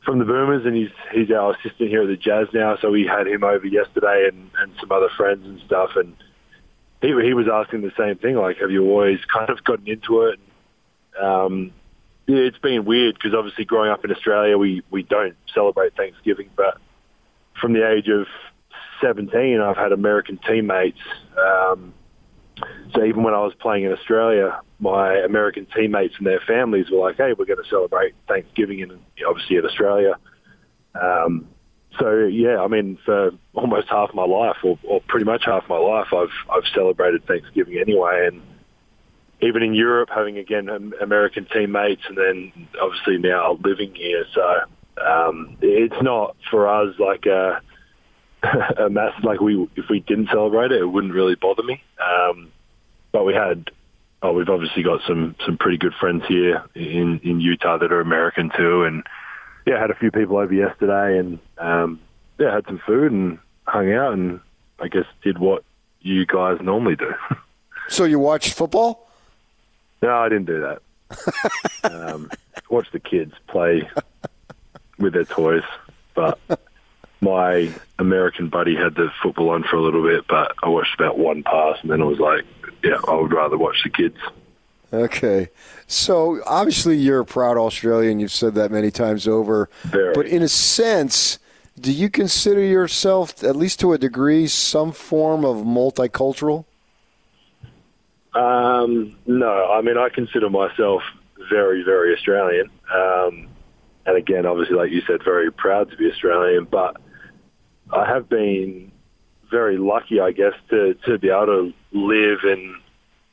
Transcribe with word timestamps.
from 0.05 0.19
the 0.19 0.25
Boomers, 0.25 0.67
and 0.67 0.77
he's 0.77 0.91
he's 1.13 1.31
our 1.31 1.53
assistant 1.53 1.89
here 1.89 2.03
at 2.03 2.09
the 2.09 2.17
Jazz 2.17 2.49
now. 2.53 2.77
So 2.81 2.91
we 2.91 3.07
had 3.07 3.27
him 3.27 3.45
over 3.45 3.67
yesterday, 3.67 4.29
and 4.29 4.51
and 4.59 4.73
some 4.81 4.93
other 4.93 5.09
friends 5.17 5.47
and 5.47 5.61
stuff, 5.67 5.91
and 5.97 6.15
he 7.01 7.09
he 7.23 7.35
was 7.35 7.47
asking 7.53 7.83
the 7.83 7.93
same 7.97 8.17
thing, 8.17 8.37
like, 8.37 8.59
have 8.59 8.71
you 8.71 8.85
always 8.85 9.19
kind 9.33 9.51
of 9.51 9.63
gotten 9.65 9.89
into 9.89 10.23
it? 10.23 10.41
Um, 11.21 11.73
yeah, 12.27 12.39
it's 12.39 12.59
been 12.59 12.85
weird 12.85 13.15
because 13.15 13.35
obviously 13.35 13.65
growing 13.65 13.91
up 13.91 14.05
in 14.05 14.11
Australia, 14.11 14.57
we 14.57 14.83
we 14.91 15.03
don't 15.03 15.37
celebrate 15.53 15.95
Thanksgiving, 15.97 16.51
but 16.57 16.79
from 17.61 17.73
the 17.73 17.89
age 17.89 18.09
of 18.09 18.27
17, 19.01 19.61
I've 19.61 19.77
had 19.77 19.93
American 19.93 20.39
teammates. 20.39 20.99
Um, 21.39 21.95
so 22.95 23.05
even 23.05 23.23
when 23.23 23.35
I 23.35 23.41
was 23.41 23.53
playing 23.61 23.85
in 23.85 23.93
Australia, 23.93 24.61
my 24.79 25.17
American 25.17 25.67
teammates 25.75 26.15
and 26.19 26.27
their 26.27 26.41
families 26.41 26.91
were 26.91 26.99
like, 26.99 27.17
"Hey, 27.17 27.33
we're 27.37 27.45
going 27.47 27.63
to 27.63 27.69
celebrate 27.69 28.15
Thanksgiving 28.29 28.81
in 28.81 29.01
obviously 29.27 29.57
in 29.57 29.65
Australia." 29.65 30.17
Um, 30.95 31.49
so 31.99 32.27
yeah, 32.27 32.61
I 32.61 32.69
mean, 32.69 32.99
for 33.05 33.33
almost 33.55 33.89
half 33.89 34.15
my 34.15 34.25
life, 34.25 34.57
or, 34.63 34.79
or 34.85 35.01
pretty 35.09 35.25
much 35.25 35.45
half 35.45 35.69
my 35.69 35.79
life, 35.79 36.09
I've 36.13 36.35
I've 36.51 36.67
celebrated 36.75 37.27
Thanksgiving 37.27 37.79
anyway, 37.79 38.29
and 38.29 38.43
even 39.41 39.63
in 39.63 39.75
Europe, 39.75 40.11
having 40.15 40.39
again 40.39 40.69
American 41.01 41.47
teammates, 41.53 42.03
and 42.09 42.17
then 42.17 42.69
obviously 42.81 43.19
now 43.19 43.59
living 43.65 43.95
here, 43.95 44.25
so 44.35 44.61
um, 45.05 45.57
it's 45.61 46.01
not 46.03 46.37
for 46.51 46.69
us 46.69 46.95
like 46.99 47.27
a, 47.27 47.61
a 48.85 48.91
mass 48.91 49.13
like 49.23 49.41
we 49.41 49.69
if 49.77 49.87
we 49.91 50.01
didn't 50.01 50.29
celebrate 50.29 50.73
it, 50.73 50.81
it 50.81 50.87
wouldn't 50.87 51.15
really 51.15 51.35
bother 51.35 51.63
me. 51.63 51.83
Um, 52.01 52.53
but 53.15 53.25
we 53.25 53.33
had, 53.33 53.71
oh, 54.23 54.33
we've 54.33 54.49
obviously 54.49 54.83
got 54.83 55.01
some 55.07 55.37
some 55.47 55.57
pretty 55.57 55.79
good 55.79 55.95
friends 55.95 56.25
here 56.27 56.65
in 56.75 57.21
in 57.23 57.41
Utah 57.41 57.79
that 57.79 57.93
are 57.93 58.01
American 58.01 58.51
too, 58.55 58.83
and 58.83 59.05
yeah, 59.65 59.81
had 59.81 59.93
a 59.93 59.95
few 59.95 60.11
people 60.11 60.37
over 60.37 60.53
yesterday, 60.53 61.19
and 61.19 61.39
um, 61.57 62.01
yeah, 62.39 62.53
had 62.53 62.67
some 62.67 62.81
food 62.85 63.13
and 63.13 63.39
hung 63.67 63.93
out, 63.93 64.13
and 64.15 64.41
I 64.81 64.89
guess 64.89 65.07
did 65.23 65.39
what 65.39 65.63
you 66.03 66.27
guys 66.27 66.59
normally 66.61 66.97
do. 66.97 67.15
So 67.87 68.05
you 68.05 68.19
watched 68.19 68.55
football? 68.55 69.11
No, 70.01 70.09
I 70.09 70.31
didn't 70.31 70.47
do 70.47 70.63
that. 70.63 71.85
um, 71.85 72.31
watch 72.71 72.91
the 72.93 72.99
kids 72.99 73.35
play 73.47 73.91
with 74.99 75.13
their 75.13 75.27
toys, 75.27 75.65
but 76.15 76.39
my 77.21 77.71
American 77.99 78.49
buddy 78.49 78.75
had 78.75 78.95
the 78.95 79.11
football 79.23 79.51
on 79.51 79.65
for 79.65 79.77
a 79.77 79.83
little 79.83 80.03
bit, 80.03 80.27
but 80.27 80.55
I 80.63 80.71
watched 80.71 80.95
about 80.95 81.19
one 81.19 81.43
pass, 81.43 81.77
and 81.83 81.91
then 81.91 82.01
I 82.01 82.07
was 82.07 82.19
like, 82.19 82.47
yeah, 82.85 82.99
I 83.09 83.15
would 83.15 83.33
rather 83.33 83.57
watch 83.57 83.83
the 83.83 83.91
kids. 83.91 84.19
Okay. 84.93 85.49
So 85.87 86.41
obviously 86.47 86.97
you're 86.97 87.21
a 87.21 87.25
proud 87.25 87.57
Australian. 87.57 88.21
You've 88.21 88.31
said 88.33 88.55
that 88.55 88.71
many 88.71 88.91
times 88.91 89.27
over. 89.27 89.69
Very. 89.85 90.15
But 90.15 90.27
in 90.27 90.43
a 90.43 90.49
sense, 90.49 91.39
do 91.81 91.93
you 91.93 92.09
consider 92.09 92.61
yourself, 92.61 93.43
at 93.43 93.57
least 93.57 93.81
to 93.81 93.93
a 93.93 93.99
degree, 93.99 94.47
some 94.47 94.93
form 94.93 95.45
of 95.45 95.59
multicultural? 95.59 96.65
Um, 98.35 99.17
no, 99.27 99.73
I 99.73 99.81
mean 99.81 99.97
I 99.97 100.09
consider 100.09 100.51
myself 100.51 101.03
very, 101.51 101.83
very 101.83 102.15
Australian, 102.15 102.69
um, 102.93 103.49
and 104.07 104.17
again, 104.17 104.45
obviously, 104.45 104.77
like 104.77 104.91
you 104.91 105.03
said, 105.07 105.23
very 105.23 105.53
proud 105.53 105.91
to 105.91 105.97
be 105.97 106.11
Australian. 106.11 106.65
But 106.65 106.97
I 107.93 108.07
have 108.07 108.29
been 108.29 108.91
very 109.55 109.79
lucky, 109.79 110.19
I 110.21 110.33
guess, 110.33 110.55
to 110.71 110.95
to 111.07 111.19
be 111.19 111.31
able 111.31 111.47
to 111.47 111.73
live 111.93 112.41
and 112.43 112.65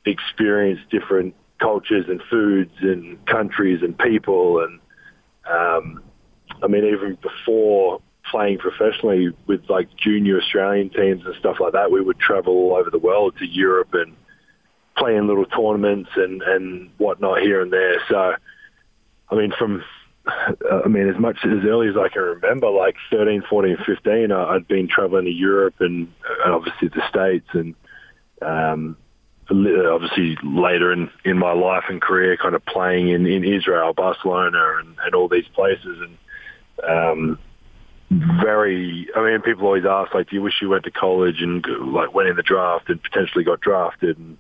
experience 0.06 0.80
different 0.90 1.34
cultures 1.60 2.06
and 2.08 2.22
foods 2.30 2.76
and 2.82 3.04
countries 3.26 3.80
and 3.82 3.98
people, 3.98 4.64
and 4.64 4.80
um, 5.50 6.04
I 6.64 6.68
mean, 6.68 6.86
even 6.86 7.18
before 7.22 8.02
playing 8.30 8.60
professionally 8.60 9.34
with 9.48 9.62
like 9.68 9.88
junior 9.98 10.38
Australian 10.40 10.90
teams 10.90 11.26
and 11.26 11.36
stuff 11.40 11.58
like 11.60 11.74
that, 11.74 11.92
we 11.92 12.02
would 12.02 12.20
travel 12.20 12.54
all 12.54 12.76
over 12.76 12.90
the 12.90 13.00
world 13.00 13.36
to 13.40 13.46
Europe 13.46 13.94
and 13.94 14.16
play 14.96 15.16
in 15.16 15.28
little 15.28 15.46
tournaments 15.46 16.12
and, 16.16 16.42
and 16.44 16.92
whatnot 16.98 17.42
here 17.42 17.62
and 17.62 17.74
there. 17.74 17.96
So, 18.10 18.36
I 19.30 19.36
mean, 19.36 19.52
from, 19.58 19.84
I 20.28 20.88
mean, 20.88 21.10
as 21.10 21.20
much 21.20 21.38
as 21.44 21.66
early 21.66 21.90
as 21.90 21.98
I 21.98 22.10
can 22.10 22.22
remember, 22.22 22.70
like 22.70 22.96
13, 23.10 23.44
14, 23.50 23.78
15, 23.86 24.32
I- 24.32 24.56
I'd 24.56 24.68
been 24.68 24.88
traveling 24.88 25.26
to 25.26 25.32
Europe 25.32 25.76
and, 25.80 26.12
and 26.46 26.54
obviously 26.54 26.90
the 26.90 27.08
States 27.10 27.48
and, 27.54 27.76
um, 28.42 28.98
obviously 29.50 30.38
later 30.44 30.94
in, 30.94 31.10
in 31.26 31.38
my 31.38 31.54
life 31.54 31.86
and 31.90 32.02
career 32.02 32.38
kind 32.38 32.56
of 32.56 32.66
playing 32.66 33.10
in, 33.10 33.26
in 33.26 33.44
Israel, 33.44 33.94
Barcelona 33.94 34.78
and, 34.80 34.96
and 35.04 35.16
all 35.16 35.28
these 35.28 35.48
places. 35.54 36.00
And, 36.02 36.18
um, 36.88 37.40
very, 38.12 39.08
I 39.16 39.24
mean, 39.24 39.42
people 39.42 39.66
always 39.66 39.86
ask, 39.86 40.14
like, 40.14 40.30
do 40.30 40.36
you 40.36 40.42
wish 40.42 40.62
you 40.62 40.70
went 40.70 40.84
to 40.84 40.92
college 40.92 41.42
and 41.42 41.66
like 41.94 42.14
went 42.14 42.28
in 42.28 42.36
the 42.36 42.44
draft 42.44 42.90
and 42.90 43.02
potentially 43.02 43.44
got 43.44 43.62
drafted? 43.62 44.18
And 44.18 44.38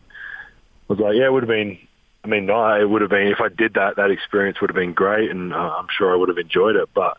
I 0.89 0.93
was 0.93 0.99
like, 0.99 1.15
yeah, 1.15 1.25
it 1.25 1.33
would 1.33 1.43
have 1.43 1.49
been. 1.49 1.77
I 2.23 2.27
mean, 2.27 2.45
no, 2.45 2.79
it 2.79 2.87
would 2.87 3.01
have 3.01 3.09
been 3.09 3.27
if 3.27 3.41
I 3.41 3.49
did 3.49 3.73
that. 3.73 3.95
That 3.95 4.11
experience 4.11 4.61
would 4.61 4.69
have 4.69 4.75
been 4.75 4.93
great, 4.93 5.31
and 5.31 5.53
uh, 5.53 5.57
I'm 5.57 5.87
sure 5.89 6.13
I 6.13 6.15
would 6.15 6.29
have 6.29 6.37
enjoyed 6.37 6.75
it. 6.75 6.89
But 6.93 7.17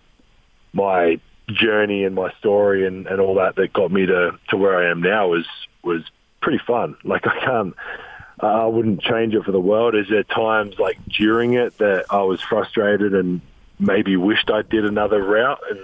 my 0.73 1.21
journey 1.49 2.05
and 2.05 2.15
my 2.15 2.33
story 2.39 2.87
and, 2.87 3.07
and 3.07 3.21
all 3.21 3.35
that 3.35 3.57
that 3.57 3.73
got 3.73 3.91
me 3.91 4.07
to, 4.07 4.39
to 4.49 4.57
where 4.57 4.77
I 4.77 4.91
am 4.91 5.03
now 5.03 5.29
was 5.29 5.47
was 5.83 6.03
pretty 6.41 6.61
fun. 6.67 6.97
Like 7.05 7.27
I 7.27 7.39
can't, 7.41 7.75
I 8.41 8.67
wouldn't 8.67 9.03
change 9.03 9.35
it 9.35 9.45
for 9.45 9.53
the 9.53 9.61
world. 9.61 9.95
Is 9.95 10.09
there 10.09 10.23
times 10.23 10.79
like 10.79 10.99
during 11.07 11.55
it 11.55 11.79
that 11.79 12.07
I 12.11 12.23
was 12.23 12.41
frustrated 12.41 13.15
and 13.15 13.41
maybe 13.79 14.17
wished 14.17 14.51
I 14.51 14.63
did 14.63 14.85
another 14.85 15.23
route 15.23 15.61
and 15.69 15.81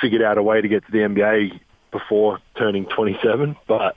figured 0.00 0.22
out 0.22 0.38
a 0.38 0.42
way 0.42 0.60
to 0.60 0.68
get 0.68 0.84
to 0.86 0.92
the 0.92 0.98
NBA 0.98 1.58
before 1.90 2.38
turning 2.56 2.84
27. 2.84 3.56
But 3.66 3.96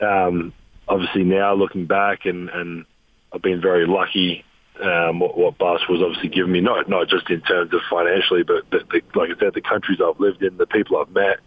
um, 0.00 0.52
obviously 0.86 1.24
now 1.24 1.54
looking 1.54 1.86
back 1.86 2.26
and, 2.26 2.50
and 2.50 2.84
I've 3.32 3.42
been 3.42 3.60
very 3.60 3.86
lucky 3.86 4.44
um, 4.82 5.20
what, 5.20 5.36
what 5.36 5.58
basketball's 5.58 6.02
obviously 6.02 6.28
given 6.30 6.50
me, 6.52 6.60
not 6.60 6.88
not 6.88 7.08
just 7.08 7.28
in 7.30 7.40
terms 7.42 7.72
of 7.74 7.80
financially, 7.90 8.42
but 8.42 8.68
the, 8.70 8.80
the, 8.90 9.18
like 9.18 9.30
I 9.30 9.38
said, 9.38 9.54
the 9.54 9.60
countries 9.60 10.00
I've 10.04 10.18
lived 10.18 10.42
in, 10.42 10.56
the 10.56 10.66
people 10.66 10.96
I've 10.98 11.10
met. 11.10 11.38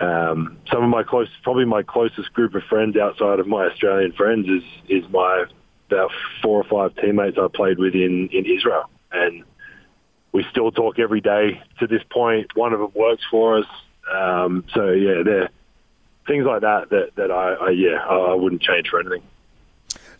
um, 0.00 0.56
some 0.72 0.82
of 0.82 0.88
my 0.88 1.02
close, 1.02 1.28
probably 1.42 1.66
my 1.66 1.82
closest 1.82 2.32
group 2.32 2.54
of 2.54 2.62
friends 2.64 2.96
outside 2.96 3.38
of 3.38 3.46
my 3.46 3.66
Australian 3.66 4.12
friends 4.12 4.48
is 4.48 4.62
is 4.88 5.08
my 5.10 5.44
about 5.88 6.10
four 6.42 6.62
or 6.62 6.64
five 6.64 6.96
teammates 7.02 7.36
I 7.38 7.48
played 7.54 7.78
with 7.78 7.94
in 7.94 8.28
in 8.32 8.46
Israel, 8.46 8.84
and 9.12 9.44
we 10.32 10.44
still 10.50 10.70
talk 10.70 10.98
every 10.98 11.20
day 11.20 11.60
to 11.80 11.86
this 11.86 12.02
point. 12.10 12.56
One 12.56 12.72
of 12.72 12.80
them 12.80 12.92
works 12.94 13.22
for 13.30 13.58
us, 13.58 13.66
um, 14.12 14.64
so 14.74 14.90
yeah, 14.90 15.22
there 15.24 15.50
things 16.26 16.46
like 16.46 16.62
that 16.62 16.88
that 16.90 17.10
that 17.16 17.30
I, 17.30 17.54
I 17.54 17.70
yeah 17.70 17.98
I, 18.08 18.14
I 18.14 18.34
wouldn't 18.34 18.62
change 18.62 18.88
for 18.88 19.00
anything. 19.00 19.22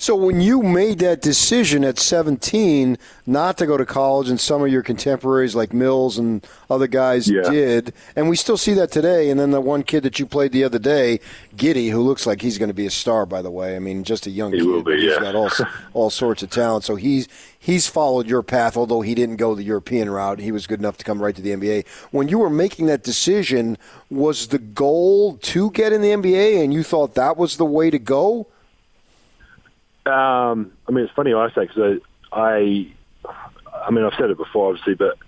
So 0.00 0.16
when 0.16 0.40
you 0.40 0.62
made 0.62 0.98
that 1.00 1.20
decision 1.20 1.84
at 1.84 1.98
17 1.98 2.96
not 3.26 3.58
to 3.58 3.66
go 3.66 3.76
to 3.76 3.84
college, 3.84 4.30
and 4.30 4.40
some 4.40 4.62
of 4.62 4.68
your 4.72 4.82
contemporaries 4.82 5.54
like 5.54 5.74
Mills 5.74 6.16
and 6.16 6.44
other 6.70 6.86
guys 6.86 7.28
Yeah. 7.28 7.42
did, 7.42 7.92
and 8.16 8.30
we 8.30 8.34
still 8.36 8.56
see 8.56 8.72
that 8.72 8.90
today. 8.90 9.28
And 9.28 9.38
then 9.38 9.50
the 9.50 9.60
one 9.60 9.82
kid 9.82 10.02
that 10.04 10.18
you 10.18 10.24
played 10.24 10.52
the 10.52 10.64
other 10.64 10.78
day, 10.78 11.20
Giddey, 11.54 11.90
who 11.90 12.00
looks 12.00 12.26
like 12.26 12.40
he's 12.40 12.56
going 12.56 12.70
to 12.70 12.74
be 12.74 12.86
a 12.86 12.90
star, 12.90 13.26
by 13.26 13.42
the 13.42 13.50
way. 13.50 13.76
I 13.76 13.78
mean, 13.78 14.02
just 14.02 14.26
a 14.26 14.30
young 14.30 14.52
He 14.52 14.60
kid. 14.60 14.66
will 14.66 14.78
be, 14.82 14.92
but 14.92 14.98
he's 15.00 15.10
yeah. 15.12 15.20
got 15.20 15.34
all 15.34 15.50
all 15.92 16.08
sorts 16.08 16.42
of 16.42 16.48
talent. 16.48 16.84
So 16.84 16.96
he's 16.96 17.28
he's 17.58 17.86
followed 17.86 18.26
your 18.26 18.42
path, 18.42 18.78
although 18.78 19.02
he 19.02 19.14
didn't 19.14 19.36
go 19.36 19.54
the 19.54 19.64
European 19.64 20.08
route. 20.08 20.38
He 20.38 20.50
was 20.50 20.66
good 20.66 20.78
enough 20.80 20.96
to 20.96 21.04
come 21.04 21.20
right 21.22 21.36
to 21.36 21.42
the 21.42 21.50
NBA. 21.50 21.84
When 22.10 22.26
you 22.26 22.38
were 22.38 22.48
making 22.48 22.86
that 22.86 23.02
decision, 23.02 23.76
was 24.08 24.46
the 24.48 24.58
goal 24.58 25.36
to 25.42 25.70
get 25.72 25.92
in 25.92 26.00
the 26.00 26.10
NBA, 26.10 26.64
and 26.64 26.72
you 26.72 26.82
thought 26.82 27.14
that 27.16 27.36
was 27.36 27.58
the 27.58 27.66
way 27.66 27.90
to 27.90 27.98
go? 27.98 28.46
Um, 30.06 30.72
I 30.88 30.92
mean, 30.92 31.04
it's 31.04 31.12
funny 31.14 31.34
I 31.34 31.48
say 31.54 31.66
because 31.66 32.00
I, 32.32 32.92
I 33.72 33.90
mean, 33.90 34.04
I've 34.04 34.14
said 34.18 34.30
it 34.30 34.38
before, 34.38 34.70
obviously, 34.70 34.94
but 34.94 35.18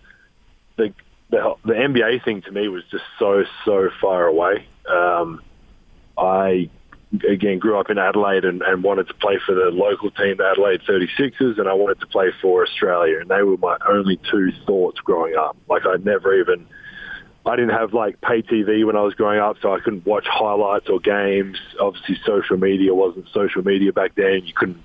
the, 0.76 0.94
the 1.30 1.54
the 1.64 1.72
NBA 1.72 2.24
thing 2.24 2.42
to 2.42 2.52
me 2.52 2.68
was 2.68 2.82
just 2.90 3.04
so 3.18 3.44
so 3.64 3.90
far 4.00 4.26
away. 4.26 4.66
Um, 4.88 5.42
I 6.16 6.70
again 7.28 7.58
grew 7.58 7.78
up 7.78 7.90
in 7.90 7.98
Adelaide 7.98 8.44
and, 8.44 8.62
and 8.62 8.82
wanted 8.82 9.06
to 9.08 9.14
play 9.14 9.38
for 9.44 9.54
the 9.54 9.70
local 9.70 10.10
team, 10.10 10.36
the 10.38 10.46
Adelaide 10.46 10.80
36ers, 10.88 11.58
and 11.58 11.68
I 11.68 11.74
wanted 11.74 12.00
to 12.00 12.06
play 12.06 12.30
for 12.40 12.62
Australia, 12.62 13.20
and 13.20 13.28
they 13.28 13.42
were 13.42 13.58
my 13.58 13.76
only 13.88 14.18
two 14.30 14.52
thoughts 14.66 15.00
growing 15.00 15.36
up. 15.36 15.56
Like 15.68 15.82
I 15.86 15.96
never 16.02 16.34
even. 16.38 16.66
I 17.44 17.56
didn't 17.56 17.70
have 17.76 17.92
like 17.92 18.20
pay 18.20 18.42
TV 18.42 18.86
when 18.86 18.96
I 18.96 19.00
was 19.00 19.14
growing 19.14 19.40
up, 19.40 19.56
so 19.60 19.74
I 19.74 19.80
couldn't 19.80 20.06
watch 20.06 20.26
highlights 20.26 20.88
or 20.88 21.00
games. 21.00 21.58
Obviously, 21.80 22.18
social 22.24 22.56
media 22.56 22.94
wasn't 22.94 23.26
social 23.32 23.64
media 23.64 23.92
back 23.92 24.14
then. 24.14 24.42
You 24.44 24.52
couldn't 24.54 24.82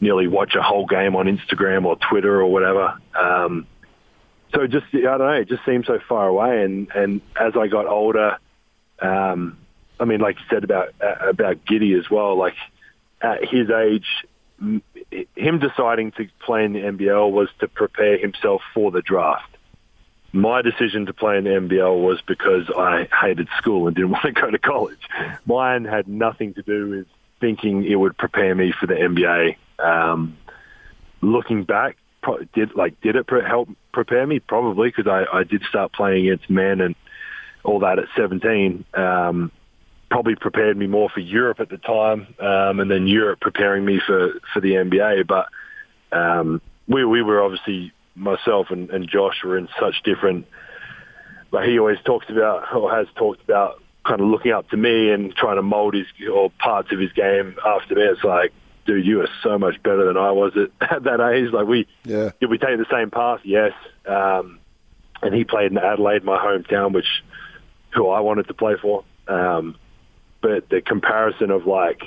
nearly 0.00 0.26
watch 0.26 0.54
a 0.56 0.62
whole 0.62 0.86
game 0.86 1.14
on 1.14 1.26
Instagram 1.26 1.84
or 1.84 1.96
Twitter 1.96 2.40
or 2.40 2.50
whatever. 2.50 2.98
Um, 3.18 3.66
so 4.52 4.66
just 4.66 4.86
I 4.92 4.98
don't 4.98 5.18
know, 5.18 5.30
it 5.30 5.48
just 5.48 5.64
seemed 5.64 5.86
so 5.86 6.00
far 6.08 6.26
away. 6.26 6.64
And 6.64 6.88
and 6.92 7.20
as 7.40 7.52
I 7.56 7.68
got 7.68 7.86
older, 7.86 8.38
um, 9.00 9.58
I 10.00 10.06
mean, 10.06 10.20
like 10.20 10.36
you 10.40 10.44
said 10.50 10.64
about 10.64 10.88
uh, 11.00 11.28
about 11.28 11.64
Giddey 11.66 11.96
as 11.96 12.10
well. 12.10 12.36
Like 12.36 12.54
at 13.20 13.44
his 13.44 13.70
age, 13.70 14.06
m- 14.60 14.82
him 15.36 15.60
deciding 15.60 16.12
to 16.12 16.26
play 16.44 16.64
in 16.64 16.72
the 16.72 16.80
NBL 16.80 17.30
was 17.30 17.48
to 17.60 17.68
prepare 17.68 18.18
himself 18.18 18.62
for 18.74 18.90
the 18.90 19.02
draft 19.02 19.55
my 20.32 20.62
decision 20.62 21.06
to 21.06 21.12
play 21.12 21.38
in 21.38 21.44
the 21.44 21.50
NBL 21.50 22.02
was 22.02 22.20
because 22.26 22.70
I 22.76 23.08
hated 23.20 23.48
school 23.58 23.86
and 23.86 23.96
didn't 23.96 24.10
want 24.12 24.24
to 24.24 24.32
go 24.32 24.50
to 24.50 24.58
college. 24.58 25.00
Mine 25.46 25.84
had 25.84 26.08
nothing 26.08 26.54
to 26.54 26.62
do 26.62 26.90
with 26.90 27.06
thinking 27.40 27.84
it 27.84 27.96
would 27.96 28.16
prepare 28.16 28.54
me 28.54 28.72
for 28.78 28.86
the 28.86 28.94
NBA. 28.94 29.56
Um, 29.78 30.36
looking 31.20 31.64
back, 31.64 31.96
did 32.54 32.74
like 32.74 33.00
did 33.00 33.16
it 33.16 33.26
help 33.46 33.68
prepare 33.92 34.26
me? 34.26 34.40
Probably 34.40 34.88
because 34.88 35.06
I, 35.06 35.38
I 35.38 35.44
did 35.44 35.62
start 35.68 35.92
playing 35.92 36.28
against 36.28 36.50
men 36.50 36.80
and 36.80 36.94
all 37.62 37.80
that 37.80 37.98
at 37.98 38.06
17. 38.16 38.84
Um, 38.94 39.52
probably 40.10 40.34
prepared 40.36 40.76
me 40.76 40.86
more 40.86 41.08
for 41.08 41.20
Europe 41.20 41.60
at 41.60 41.68
the 41.68 41.78
time, 41.78 42.34
um, 42.40 42.80
and 42.80 42.90
then 42.90 43.06
Europe 43.06 43.40
preparing 43.40 43.84
me 43.84 44.00
for 44.04 44.40
for 44.52 44.60
the 44.60 44.72
NBA. 44.72 45.26
But 45.26 45.48
um, 46.16 46.60
we 46.88 47.04
we 47.04 47.22
were 47.22 47.42
obviously 47.42 47.92
myself 48.16 48.68
and, 48.70 48.90
and 48.90 49.08
Josh 49.08 49.42
were 49.44 49.56
in 49.58 49.68
such 49.78 50.02
different. 50.04 50.46
Like 51.52 51.68
he 51.68 51.78
always 51.78 51.98
talks 52.04 52.26
about 52.28 52.74
or 52.74 52.90
has 52.94 53.06
talked 53.16 53.42
about, 53.44 53.82
kind 54.04 54.20
of 54.20 54.26
looking 54.28 54.52
up 54.52 54.68
to 54.70 54.76
me 54.76 55.10
and 55.10 55.34
trying 55.34 55.56
to 55.56 55.62
mold 55.62 55.94
his 55.94 56.06
or 56.32 56.50
parts 56.58 56.92
of 56.92 56.98
his 56.98 57.12
game 57.12 57.56
after 57.64 57.94
me. 57.96 58.02
It's 58.02 58.22
like, 58.24 58.52
dude, 58.86 59.04
you 59.04 59.20
are 59.20 59.28
so 59.42 59.58
much 59.58 59.82
better 59.82 60.06
than 60.06 60.16
I 60.16 60.30
was 60.30 60.52
at, 60.56 60.90
at 60.92 61.02
that 61.04 61.20
age. 61.20 61.52
Like 61.52 61.66
we, 61.66 61.86
Yeah. 62.04 62.30
did 62.40 62.50
we 62.50 62.58
take 62.58 62.78
the 62.78 62.86
same 62.90 63.10
path? 63.10 63.40
Yes. 63.44 63.72
Um, 64.06 64.60
and 65.22 65.34
he 65.34 65.44
played 65.44 65.72
in 65.72 65.78
Adelaide, 65.78 66.24
my 66.24 66.36
hometown, 66.38 66.92
which 66.92 67.06
who 67.94 68.08
I 68.08 68.20
wanted 68.20 68.48
to 68.48 68.54
play 68.54 68.74
for. 68.80 69.04
Um, 69.28 69.76
but 70.40 70.68
the 70.68 70.80
comparison 70.82 71.50
of 71.50 71.66
like 71.66 72.02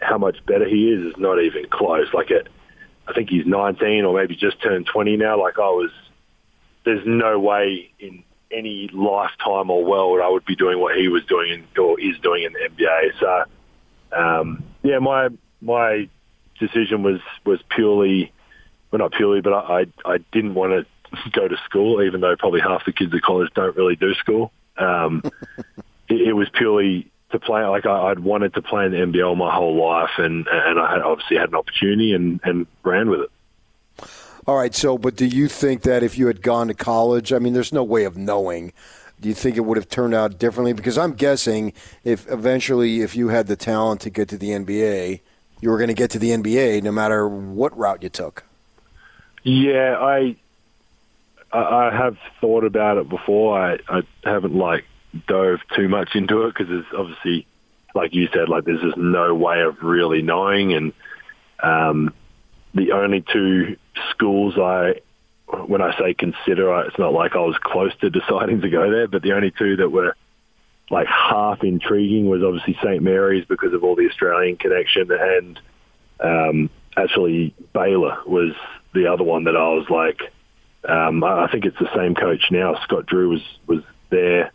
how 0.00 0.16
much 0.18 0.36
better 0.46 0.66
he 0.66 0.90
is 0.90 1.12
is 1.12 1.14
not 1.18 1.40
even 1.42 1.66
close. 1.70 2.06
Like 2.14 2.30
it, 2.30 2.48
I 3.06 3.12
think 3.12 3.30
he's 3.30 3.46
19 3.46 4.04
or 4.04 4.14
maybe 4.14 4.36
just 4.36 4.62
turned 4.62 4.86
20 4.86 5.16
now. 5.16 5.40
Like 5.40 5.58
I 5.58 5.70
was, 5.70 5.90
there's 6.84 7.04
no 7.06 7.38
way 7.38 7.90
in 7.98 8.24
any 8.52 8.88
lifetime 8.92 9.70
or 9.70 9.84
world 9.84 10.20
I 10.22 10.28
would 10.28 10.44
be 10.44 10.56
doing 10.56 10.78
what 10.78 10.96
he 10.96 11.08
was 11.08 11.24
doing 11.24 11.52
in, 11.52 11.82
or 11.82 11.98
is 11.98 12.18
doing 12.22 12.44
in 12.44 12.52
the 12.52 12.68
NBA. 12.68 13.18
So, 13.18 13.44
um, 14.16 14.64
yeah, 14.82 14.98
my 14.98 15.28
my 15.60 16.08
decision 16.58 17.02
was 17.02 17.20
was 17.44 17.60
purely, 17.70 18.32
well, 18.90 18.98
not 18.98 19.12
purely, 19.12 19.40
but 19.40 19.52
I 19.52 19.80
I, 20.04 20.12
I 20.14 20.18
didn't 20.32 20.54
want 20.54 20.72
to 20.72 21.30
go 21.32 21.48
to 21.48 21.56
school, 21.64 22.02
even 22.02 22.20
though 22.20 22.36
probably 22.36 22.60
half 22.60 22.84
the 22.84 22.92
kids 22.92 23.14
at 23.14 23.22
college 23.22 23.50
don't 23.54 23.76
really 23.76 23.96
do 23.96 24.14
school. 24.14 24.52
Um, 24.76 25.22
it, 26.08 26.28
it 26.28 26.32
was 26.34 26.48
purely 26.52 27.11
to 27.32 27.38
play. 27.38 27.64
Like 27.64 27.86
I, 27.86 28.10
I'd 28.10 28.20
wanted 28.20 28.54
to 28.54 28.62
play 28.62 28.86
in 28.86 28.92
the 28.92 28.98
NBL 28.98 29.36
my 29.36 29.54
whole 29.54 29.76
life, 29.76 30.12
and 30.18 30.46
and 30.46 30.78
I 30.78 30.92
had 30.92 31.02
obviously 31.02 31.36
had 31.36 31.50
an 31.50 31.54
opportunity 31.54 32.12
and 32.12 32.40
and 32.44 32.66
ran 32.82 33.10
with 33.10 33.20
it. 33.20 33.30
All 34.46 34.56
right, 34.56 34.74
so 34.74 34.98
but 34.98 35.16
do 35.16 35.26
you 35.26 35.48
think 35.48 35.82
that 35.82 36.02
if 36.02 36.18
you 36.18 36.26
had 36.26 36.42
gone 36.42 36.68
to 36.68 36.74
college, 36.74 37.32
I 37.32 37.38
mean, 37.38 37.52
there's 37.52 37.72
no 37.72 37.84
way 37.84 38.04
of 38.04 38.16
knowing. 38.16 38.72
Do 39.20 39.28
you 39.28 39.34
think 39.34 39.56
it 39.56 39.60
would 39.60 39.76
have 39.76 39.88
turned 39.88 40.14
out 40.14 40.38
differently? 40.38 40.72
Because 40.72 40.98
I'm 40.98 41.12
guessing 41.12 41.72
if 42.02 42.28
eventually, 42.28 43.02
if 43.02 43.14
you 43.14 43.28
had 43.28 43.46
the 43.46 43.54
talent 43.54 44.00
to 44.00 44.10
get 44.10 44.28
to 44.30 44.36
the 44.36 44.50
NBA, 44.50 45.20
you 45.60 45.70
were 45.70 45.78
going 45.78 45.88
to 45.88 45.94
get 45.94 46.10
to 46.10 46.18
the 46.18 46.30
NBA 46.30 46.82
no 46.82 46.90
matter 46.90 47.28
what 47.28 47.76
route 47.78 48.02
you 48.02 48.08
took. 48.08 48.42
Yeah, 49.44 49.96
I 49.96 50.34
I 51.52 51.58
I 51.58 51.96
have 51.96 52.16
thought 52.40 52.64
about 52.64 52.98
it 52.98 53.08
before. 53.08 53.56
I 53.56 53.78
I 53.88 54.02
haven't 54.24 54.56
like 54.56 54.84
dove 55.26 55.60
too 55.76 55.88
much 55.88 56.10
into 56.14 56.42
it 56.42 56.54
because 56.54 56.68
there's 56.68 56.84
obviously, 56.96 57.46
like 57.94 58.14
you 58.14 58.28
said, 58.32 58.48
like 58.48 58.64
there's 58.64 58.80
just 58.80 58.96
no 58.96 59.34
way 59.34 59.60
of 59.62 59.82
really 59.82 60.22
knowing. 60.22 60.72
And 60.72 60.92
um, 61.62 62.14
the 62.74 62.92
only 62.92 63.24
two 63.32 63.76
schools 64.10 64.54
I, 64.58 65.00
when 65.66 65.82
I 65.82 65.96
say 65.98 66.14
consider, 66.14 66.80
it's 66.82 66.98
not 66.98 67.12
like 67.12 67.34
I 67.34 67.40
was 67.40 67.56
close 67.62 67.92
to 68.00 68.10
deciding 68.10 68.62
to 68.62 68.70
go 68.70 68.90
there, 68.90 69.08
but 69.08 69.22
the 69.22 69.32
only 69.32 69.52
two 69.56 69.76
that 69.76 69.90
were 69.90 70.16
like 70.90 71.06
half 71.06 71.62
intriguing 71.62 72.28
was 72.28 72.42
obviously 72.42 72.76
St 72.82 73.02
Mary's 73.02 73.44
because 73.46 73.72
of 73.72 73.84
all 73.84 73.96
the 73.96 74.08
Australian 74.08 74.56
connection 74.56 75.08
and 75.10 75.60
um, 76.20 76.70
actually 76.96 77.54
Baylor 77.72 78.18
was 78.26 78.52
the 78.94 79.06
other 79.06 79.24
one 79.24 79.44
that 79.44 79.56
I 79.56 79.68
was 79.70 79.86
like, 79.88 80.20
um, 80.88 81.24
I 81.24 81.44
I 81.44 81.50
think 81.50 81.64
it's 81.64 81.78
the 81.78 81.88
same 81.96 82.14
coach 82.14 82.44
now. 82.50 82.78
Scott 82.84 83.06
Drew 83.06 83.30
was 83.30 83.42
was 83.66 83.82
there 84.10 84.52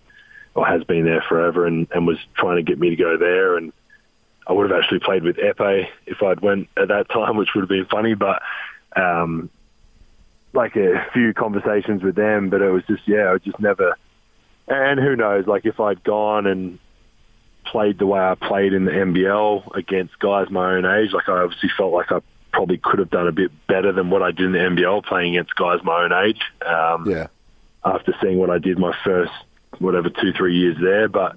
or 0.58 0.66
has 0.66 0.84
been 0.84 1.06
there 1.06 1.24
forever 1.30 1.68
and, 1.68 1.88
and 1.94 2.08
was 2.08 2.18
trying 2.36 2.56
to 2.58 2.64
get 2.64 2.80
me 2.80 2.90
to 2.90 2.96
go 2.96 3.16
there. 3.16 3.58
And 3.58 3.72
I 4.48 4.54
would 4.54 4.68
have 4.70 4.78
actually 4.80 5.00
played 5.00 5.22
with 5.24 5.38
Ekpe 5.38 5.88
if 6.08 6.24
I'd 6.24 6.40
went 6.40 6.68
at 6.76 6.88
that 6.88 7.10
time, 7.10 7.38
which 7.38 7.50
would 7.54 7.62
have 7.62 7.70
been 7.70 7.86
funny. 7.86 8.16
But 8.16 8.42
um, 8.96 9.52
like 10.54 10.76
a 10.76 11.06
few 11.14 11.36
conversations 11.36 12.02
with 12.02 12.16
them, 12.16 12.50
but 12.50 12.64
it 12.64 12.72
was 12.72 12.84
just 12.88 13.04
yeah, 13.08 13.32
I 13.34 13.38
just 13.38 13.60
never. 13.60 13.96
And 14.68 15.00
who 15.00 15.16
knows? 15.16 15.46
Like 15.46 15.68
if 15.68 15.80
I'd 15.80 16.04
gone 16.04 16.48
and 16.48 16.80
played 17.64 18.00
the 18.00 18.08
way 18.08 18.20
I 18.20 18.34
played 18.34 18.74
in 18.74 18.86
the 18.86 18.92
NBL 18.92 19.76
against 19.76 20.18
guys 20.18 20.50
my 20.50 20.74
own 20.74 20.86
age, 20.86 21.14
like 21.14 21.30
I 21.30 21.34
obviously 21.44 21.70
felt 21.78 21.94
like 21.94 22.12
I 22.12 22.20
probably 22.52 22.80
could 22.80 22.98
have 22.98 23.12
done 23.12 23.28
a 23.28 23.32
bit 23.32 23.52
better 23.68 23.92
than 23.92 24.10
what 24.10 24.24
I 24.24 24.32
did 24.32 24.48
in 24.48 24.52
the 24.54 24.58
NBL 24.60 25.06
playing 25.06 25.36
against 25.36 25.56
guys 25.56 25.82
my 25.84 26.04
own 26.06 26.14
age. 26.14 26.42
Um, 26.66 27.08
Yeah. 27.08 27.28
after 27.86 28.16
seeing 28.22 28.40
what 28.40 28.50
I 28.50 28.58
did 28.58 28.80
my 28.80 28.96
first 29.04 29.32
whatever 29.80 30.10
two 30.10 30.34
three 30.34 30.58
years 30.58 30.78
there, 30.82 31.08
but 31.08 31.36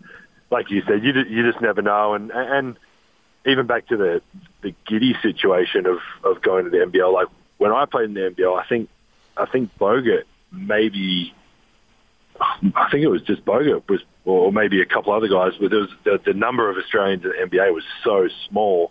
like 0.50 0.70
you 0.70 0.82
said, 0.86 1.04
you 1.04 1.12
you 1.28 1.50
just 1.50 1.60
never 1.60 1.82
know, 1.82 2.14
and 2.14 2.30
and 2.30 2.76
even 3.46 3.66
back 3.66 3.86
to 3.88 3.96
the 3.96 4.22
the 4.62 4.74
Giddey 4.88 5.20
situation 5.22 5.86
of 5.86 5.98
of 6.24 6.42
going 6.42 6.64
to 6.64 6.70
the 6.70 6.78
NBL. 6.78 7.12
Like 7.12 7.28
when 7.58 7.72
I 7.72 7.84
played 7.86 8.06
in 8.06 8.14
the 8.14 8.30
NBL, 8.30 8.58
I 8.58 8.66
think 8.66 8.88
I 9.36 9.46
think 9.46 9.70
Bogut 9.78 10.24
maybe 10.52 11.34
I 12.40 12.88
think 12.90 13.04
it 13.04 13.08
was 13.08 13.22
just 13.22 13.44
Bogut 13.44 13.88
was, 13.88 14.00
or 14.24 14.52
maybe 14.52 14.80
a 14.80 14.86
couple 14.86 15.12
other 15.12 15.28
guys, 15.28 15.52
but 15.60 15.70
there 15.70 15.80
was 15.80 15.90
the, 16.04 16.20
the 16.24 16.34
number 16.34 16.70
of 16.70 16.76
Australians 16.76 17.24
in 17.24 17.30
the 17.30 17.56
NBA 17.56 17.72
was 17.74 17.84
so 18.02 18.28
small. 18.48 18.90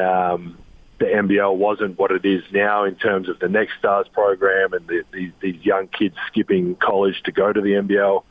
Um, 0.00 0.58
the 0.98 1.06
NBL 1.06 1.56
wasn't 1.56 1.98
what 1.98 2.10
it 2.10 2.24
is 2.24 2.42
now 2.52 2.84
in 2.84 2.96
terms 2.96 3.28
of 3.28 3.38
the 3.38 3.48
Next 3.48 3.72
Stars 3.78 4.06
program 4.12 4.72
and 4.72 4.86
the, 4.86 5.02
the, 5.12 5.32
these 5.40 5.64
young 5.64 5.88
kids 5.88 6.16
skipping 6.28 6.74
college 6.76 7.20
to 7.24 7.32
go 7.32 7.52
to 7.52 7.60
the 7.60 7.70
NBL. 7.70 8.24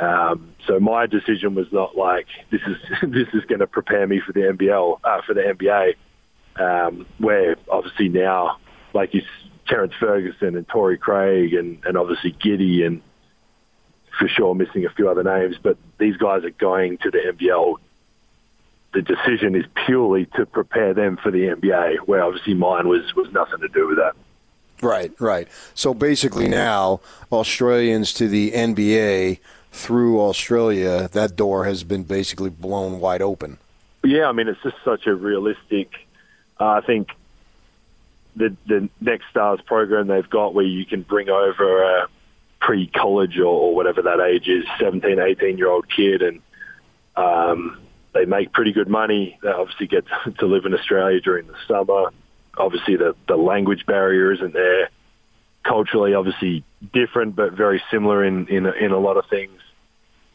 Um, 0.00 0.54
so 0.66 0.80
my 0.80 1.06
decision 1.06 1.54
was 1.54 1.70
not 1.72 1.96
like 1.96 2.26
this 2.50 2.62
is 2.66 2.76
this 3.10 3.28
is 3.34 3.44
going 3.44 3.60
to 3.60 3.66
prepare 3.66 4.06
me 4.06 4.20
for 4.24 4.32
the 4.32 4.40
NBL 4.40 5.00
uh, 5.04 5.20
for 5.26 5.34
the 5.34 5.42
NBA, 5.42 5.94
um, 6.56 7.06
where 7.18 7.56
obviously 7.70 8.08
now 8.08 8.58
like 8.94 9.14
you 9.14 9.22
Terrence 9.68 9.92
Ferguson 10.00 10.56
and 10.56 10.66
Torrey 10.68 10.98
Craig 10.98 11.54
and, 11.54 11.78
and 11.84 11.96
obviously 11.96 12.32
Giddey 12.32 12.84
and 12.84 13.02
for 14.18 14.26
sure 14.28 14.54
missing 14.54 14.84
a 14.84 14.90
few 14.90 15.08
other 15.08 15.22
names, 15.22 15.56
but 15.62 15.76
these 15.98 16.16
guys 16.16 16.44
are 16.44 16.50
going 16.50 16.98
to 16.98 17.10
the 17.10 17.18
NBL. 17.18 17.76
The 18.92 19.02
decision 19.02 19.54
is 19.54 19.64
purely 19.86 20.26
to 20.36 20.44
prepare 20.44 20.92
them 20.92 21.16
for 21.22 21.30
the 21.30 21.42
NBA, 21.44 21.98
where 22.06 22.24
obviously 22.24 22.54
mine 22.54 22.88
was, 22.88 23.14
was 23.14 23.32
nothing 23.32 23.60
to 23.60 23.68
do 23.68 23.86
with 23.86 23.98
that. 23.98 24.14
Right, 24.82 25.12
right. 25.20 25.48
So 25.74 25.94
basically 25.94 26.48
now, 26.48 27.00
Australians 27.30 28.12
to 28.14 28.28
the 28.28 28.50
NBA 28.50 29.38
through 29.72 30.20
Australia, 30.20 31.08
that 31.12 31.36
door 31.36 31.64
has 31.64 31.84
been 31.84 32.02
basically 32.02 32.50
blown 32.50 33.00
wide 33.00 33.22
open. 33.22 33.58
Yeah, 34.02 34.28
I 34.28 34.32
mean, 34.32 34.48
it's 34.48 34.62
just 34.62 34.76
such 34.84 35.06
a 35.06 35.14
realistic. 35.14 35.90
Uh, 36.58 36.68
I 36.68 36.80
think 36.80 37.10
the 38.36 38.56
the 38.66 38.88
Next 39.00 39.24
Stars 39.30 39.60
program 39.64 40.08
they've 40.08 40.28
got 40.28 40.54
where 40.54 40.64
you 40.64 40.84
can 40.86 41.02
bring 41.02 41.28
over 41.28 41.82
a 41.82 42.08
pre-college 42.60 43.38
or, 43.38 43.46
or 43.46 43.74
whatever 43.74 44.02
that 44.02 44.20
age 44.20 44.46
is, 44.48 44.64
17, 44.78 45.18
18 45.18 45.58
year 45.58 45.68
old 45.68 45.88
kid, 45.88 46.22
and 46.22 46.40
um, 47.16 47.80
they 48.12 48.24
make 48.24 48.52
pretty 48.52 48.72
good 48.72 48.88
money. 48.88 49.38
They 49.42 49.48
obviously 49.48 49.86
get 49.86 50.04
to 50.38 50.46
live 50.46 50.64
in 50.64 50.74
Australia 50.74 51.20
during 51.20 51.46
the 51.46 51.56
summer. 51.68 52.10
Obviously, 52.56 52.96
the 52.96 53.14
the 53.28 53.36
language 53.36 53.86
barrier 53.86 54.32
isn't 54.32 54.52
there. 54.52 54.90
Culturally, 55.62 56.14
obviously 56.14 56.64
different, 56.92 57.36
but 57.36 57.52
very 57.52 57.82
similar 57.90 58.24
in 58.24 58.48
in 58.48 58.66
in 58.66 58.92
a 58.92 58.98
lot 58.98 59.16
of 59.16 59.26
things. 59.28 59.60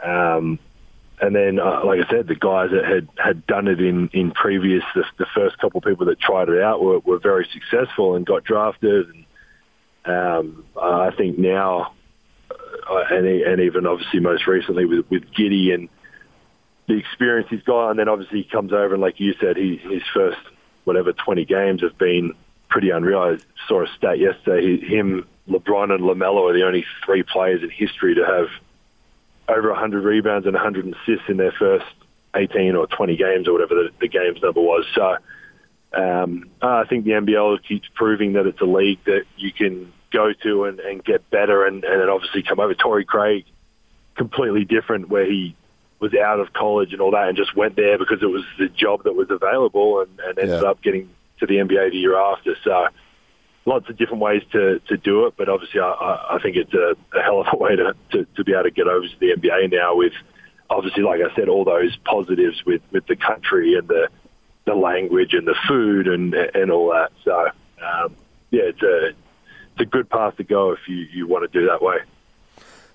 Um, 0.03 0.59
and 1.21 1.33
then, 1.35 1.59
uh, 1.59 1.85
like 1.85 1.99
I 2.05 2.09
said, 2.09 2.27
the 2.27 2.35
guys 2.35 2.71
that 2.71 2.83
had, 2.83 3.07
had 3.17 3.47
done 3.47 3.67
it 3.67 3.79
in, 3.79 4.09
in 4.11 4.31
previous, 4.31 4.83
the, 4.93 5.05
the 5.17 5.25
first 5.33 5.57
couple 5.59 5.77
of 5.77 5.85
people 5.85 6.07
that 6.07 6.19
tried 6.19 6.49
it 6.49 6.61
out 6.61 6.81
were, 6.81 6.99
were 6.99 7.19
very 7.19 7.47
successful 7.53 8.15
and 8.15 8.25
got 8.25 8.43
drafted. 8.43 9.07
And 9.07 9.25
um, 10.05 10.65
I 10.79 11.11
think 11.15 11.39
now, 11.39 11.93
uh, 12.51 13.03
and, 13.09 13.25
and 13.25 13.61
even 13.61 13.87
obviously 13.87 14.19
most 14.19 14.45
recently 14.45 14.83
with, 14.85 15.05
with 15.09 15.23
Giddey 15.31 15.73
and 15.73 15.87
the 16.87 16.97
experience 16.97 17.47
he's 17.49 17.63
got, 17.63 17.91
and 17.91 17.99
then 17.99 18.09
obviously 18.09 18.41
he 18.41 18.49
comes 18.49 18.73
over 18.73 18.93
and 18.93 19.01
like 19.01 19.19
you 19.19 19.33
said, 19.39 19.55
he, 19.55 19.77
his 19.77 20.03
first 20.13 20.37
whatever 20.83 21.13
20 21.13 21.45
games 21.45 21.81
have 21.81 21.97
been 21.97 22.33
pretty 22.75 22.89
unreal. 22.89 23.19
I 23.19 23.37
saw 23.69 23.85
a 23.85 23.87
stat 23.95 24.19
yesterday. 24.19 24.77
He, 24.77 24.85
him, 24.85 25.25
LeBron, 25.47 25.93
and 25.95 26.03
LaMelo 26.03 26.49
are 26.49 26.53
the 26.53 26.65
only 26.65 26.85
three 27.05 27.23
players 27.23 27.63
in 27.63 27.69
history 27.69 28.15
to 28.15 28.25
have– 28.25 28.47
over 29.47 29.69
100 29.69 30.03
rebounds 30.03 30.45
and 30.45 30.55
100 30.55 30.85
assists 30.87 31.29
in 31.29 31.37
their 31.37 31.51
first 31.51 31.85
18 32.35 32.75
or 32.75 32.87
20 32.87 33.15
games 33.15 33.47
or 33.47 33.53
whatever 33.53 33.75
the, 33.75 33.89
the 34.01 34.07
game's 34.07 34.41
number 34.41 34.61
was. 34.61 34.85
So 34.93 35.17
um, 35.93 36.49
I 36.61 36.85
think 36.85 37.05
the 37.05 37.11
NBL 37.11 37.63
keeps 37.67 37.87
proving 37.93 38.33
that 38.33 38.45
it's 38.45 38.61
a 38.61 38.65
league 38.65 39.03
that 39.05 39.23
you 39.37 39.51
can 39.51 39.93
go 40.11 40.33
to 40.43 40.65
and, 40.65 40.79
and 40.79 41.03
get 41.03 41.29
better 41.29 41.65
and, 41.65 41.83
and 41.83 42.01
then 42.01 42.09
obviously 42.09 42.43
come 42.43 42.59
over. 42.59 42.73
Torrey 42.73 43.05
Craig, 43.05 43.45
completely 44.15 44.65
different 44.65 45.09
where 45.09 45.25
he 45.25 45.55
was 45.99 46.13
out 46.13 46.39
of 46.39 46.51
college 46.53 46.91
and 46.91 47.01
all 47.01 47.11
that 47.11 47.29
and 47.29 47.37
just 47.37 47.55
went 47.55 47.75
there 47.75 47.97
because 47.97 48.21
it 48.21 48.27
was 48.27 48.43
the 48.59 48.67
job 48.67 49.03
that 49.03 49.13
was 49.13 49.27
available 49.29 50.01
and, 50.01 50.19
and 50.19 50.39
ended 50.39 50.61
yeah. 50.61 50.69
up 50.69 50.81
getting 50.81 51.09
to 51.39 51.45
the 51.45 51.55
NBA 51.55 51.91
the 51.91 51.97
year 51.97 52.17
after. 52.17 52.55
So 52.63 52.87
lots 53.65 53.89
of 53.89 53.97
different 53.97 54.21
ways 54.21 54.43
to, 54.51 54.79
to 54.87 54.97
do 54.97 55.25
it, 55.25 55.35
but 55.37 55.49
obviously 55.49 55.79
I, 55.79 56.35
I 56.35 56.39
think 56.41 56.55
it's 56.55 56.73
a, 56.73 56.95
a 57.17 57.21
hell 57.21 57.41
of 57.41 57.47
a 57.51 57.57
way 57.57 57.75
to, 57.75 57.95
to, 58.11 58.25
to 58.35 58.43
be 58.43 58.53
able 58.53 58.63
to 58.63 58.71
get 58.71 58.87
over 58.87 59.07
to 59.07 59.19
the 59.19 59.33
NBA 59.35 59.71
now 59.71 59.95
with 59.95 60.13
obviously, 60.69 61.03
like 61.03 61.21
I 61.21 61.33
said, 61.35 61.49
all 61.49 61.65
those 61.65 61.95
positives 61.97 62.63
with, 62.65 62.81
with 62.91 63.05
the 63.07 63.15
country 63.15 63.75
and 63.75 63.87
the 63.87 64.09
the 64.65 64.73
language 64.73 65.33
and 65.33 65.47
the 65.47 65.55
food 65.67 66.07
and 66.07 66.33
and 66.33 66.71
all 66.71 66.91
that. 66.91 67.11
So 67.23 67.47
um, 67.85 68.15
yeah, 68.51 68.63
it's 68.63 68.81
a 68.81 69.07
it's 69.07 69.81
a 69.81 69.85
good 69.85 70.09
path 70.09 70.37
to 70.37 70.43
go 70.43 70.71
if 70.71 70.79
you, 70.87 70.97
you 71.13 71.27
want 71.27 71.49
to 71.49 71.59
do 71.59 71.67
that 71.67 71.81
way. 71.81 71.97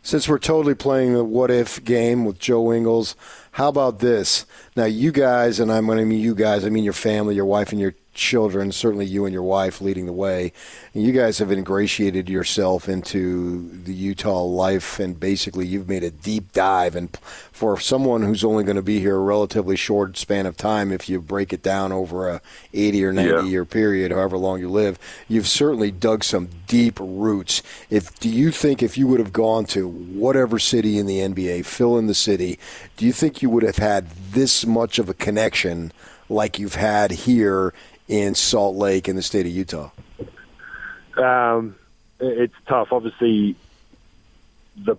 Since 0.02 0.28
we're 0.28 0.38
totally 0.38 0.74
playing 0.74 1.12
the 1.12 1.24
what 1.24 1.50
if 1.50 1.82
game 1.84 2.24
with 2.24 2.38
Joe 2.38 2.72
Ingles, 2.72 3.16
how 3.52 3.68
about 3.68 3.98
this? 3.98 4.46
Now, 4.74 4.86
you 4.86 5.12
guys, 5.12 5.60
and 5.60 5.70
I'm 5.70 5.84
going 5.84 5.98
to 5.98 6.06
mean 6.06 6.20
you 6.20 6.34
guys, 6.34 6.64
I 6.64 6.70
mean 6.70 6.84
your 6.84 6.94
family, 6.94 7.34
your 7.34 7.44
wife, 7.44 7.70
and 7.70 7.80
your 7.80 7.94
children, 8.20 8.70
certainly 8.70 9.06
you 9.06 9.24
and 9.24 9.32
your 9.32 9.42
wife 9.42 9.80
leading 9.80 10.06
the 10.06 10.12
way. 10.12 10.52
And 10.94 11.02
you 11.02 11.12
guys 11.12 11.38
have 11.38 11.50
ingratiated 11.50 12.28
yourself 12.28 12.88
into 12.88 13.68
the 13.82 13.94
Utah 13.94 14.42
life, 14.42 15.00
and 15.00 15.18
basically 15.18 15.66
you've 15.66 15.88
made 15.88 16.04
a 16.04 16.10
deep 16.10 16.52
dive. 16.52 16.94
And 16.94 17.16
for 17.50 17.80
someone 17.80 18.22
who's 18.22 18.44
only 18.44 18.62
going 18.62 18.76
to 18.76 18.82
be 18.82 19.00
here 19.00 19.16
a 19.16 19.20
relatively 19.20 19.74
short 19.74 20.18
span 20.18 20.46
of 20.46 20.56
time, 20.56 20.92
if 20.92 21.08
you 21.08 21.20
break 21.20 21.52
it 21.52 21.62
down 21.62 21.92
over 21.92 22.28
a 22.28 22.42
80 22.74 23.04
or 23.06 23.12
90 23.12 23.30
yeah. 23.30 23.42
year 23.42 23.64
period, 23.64 24.12
however 24.12 24.36
long 24.36 24.60
you 24.60 24.68
live, 24.68 24.98
you've 25.26 25.48
certainly 25.48 25.90
dug 25.90 26.22
some 26.22 26.50
deep 26.66 26.98
roots. 27.00 27.62
If 27.88 28.20
do 28.20 28.28
you 28.28 28.50
think 28.50 28.82
if 28.82 28.98
you 28.98 29.08
would 29.08 29.18
have 29.18 29.32
gone 29.32 29.64
to 29.66 29.88
whatever 29.88 30.58
city 30.58 30.98
in 30.98 31.06
the 31.06 31.18
NBA, 31.20 31.64
fill 31.64 31.96
in 31.96 32.06
the 32.06 32.14
city, 32.14 32.58
do 32.98 33.06
you 33.06 33.12
think 33.12 33.40
you 33.40 33.48
would 33.48 33.62
have 33.62 33.78
had 33.78 34.10
this 34.32 34.66
much 34.66 34.98
of 34.98 35.08
a 35.08 35.14
connection? 35.14 35.92
like 36.30 36.58
you've 36.58 36.76
had 36.76 37.10
here 37.10 37.74
in 38.10 38.34
Salt 38.34 38.76
Lake 38.76 39.08
in 39.08 39.14
the 39.14 39.22
state 39.22 39.46
of 39.46 39.52
Utah? 39.52 39.90
Um, 41.16 41.76
it's 42.18 42.54
tough. 42.66 42.88
Obviously, 42.92 43.54
the 44.76 44.96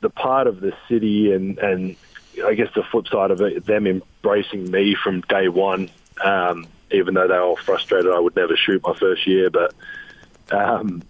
the 0.00 0.10
part 0.10 0.46
of 0.46 0.60
the 0.60 0.72
city 0.88 1.32
and 1.32 1.58
and 1.58 1.96
I 2.44 2.54
guess 2.54 2.68
the 2.74 2.84
flip 2.84 3.08
side 3.08 3.32
of 3.32 3.40
it, 3.40 3.66
them 3.66 3.86
embracing 3.86 4.70
me 4.70 4.94
from 4.94 5.22
day 5.22 5.48
one. 5.48 5.90
Um, 6.22 6.66
even 6.92 7.14
though 7.14 7.26
they 7.26 7.38
were 7.38 7.56
frustrated, 7.56 8.12
I 8.12 8.20
would 8.20 8.36
never 8.36 8.56
shoot 8.56 8.80
my 8.86 8.94
first 8.94 9.26
year, 9.26 9.50
but 9.50 9.74
um, 10.52 11.02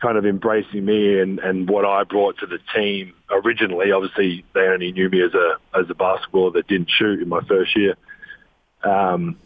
kind 0.00 0.16
of 0.16 0.24
embracing 0.24 0.84
me 0.84 1.20
and, 1.20 1.38
and 1.40 1.68
what 1.68 1.84
I 1.84 2.04
brought 2.04 2.38
to 2.38 2.46
the 2.46 2.58
team 2.74 3.12
originally. 3.30 3.92
Obviously, 3.92 4.44
they 4.54 4.60
only 4.60 4.92
knew 4.92 5.10
me 5.10 5.22
as 5.22 5.34
a 5.34 5.56
as 5.78 5.90
a 5.90 5.94
basketballer 5.94 6.54
that 6.54 6.68
didn't 6.68 6.90
shoot 6.90 7.20
in 7.20 7.28
my 7.28 7.42
first 7.42 7.76
year. 7.76 7.96
Um, 8.82 9.36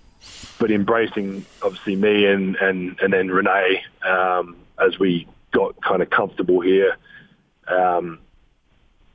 but 0.58 0.70
embracing 0.70 1.44
obviously 1.62 1.96
me 1.96 2.26
and 2.26 2.56
and 2.56 2.98
and 3.00 3.12
then 3.12 3.28
Renee 3.28 3.82
um, 4.06 4.56
as 4.78 4.98
we 4.98 5.26
got 5.52 5.80
kind 5.82 6.02
of 6.02 6.10
comfortable 6.10 6.60
here. 6.60 6.96
Um, 7.66 8.18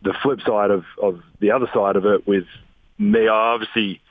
the 0.01 0.13
flip 0.23 0.39
side 0.41 0.71
of, 0.71 0.85
of 1.01 1.21
the 1.39 1.51
other 1.51 1.69
side 1.73 1.95
of 1.95 2.05
it 2.05 2.25
with 2.25 2.45
me, 2.97 3.27
obviously, 3.27 4.01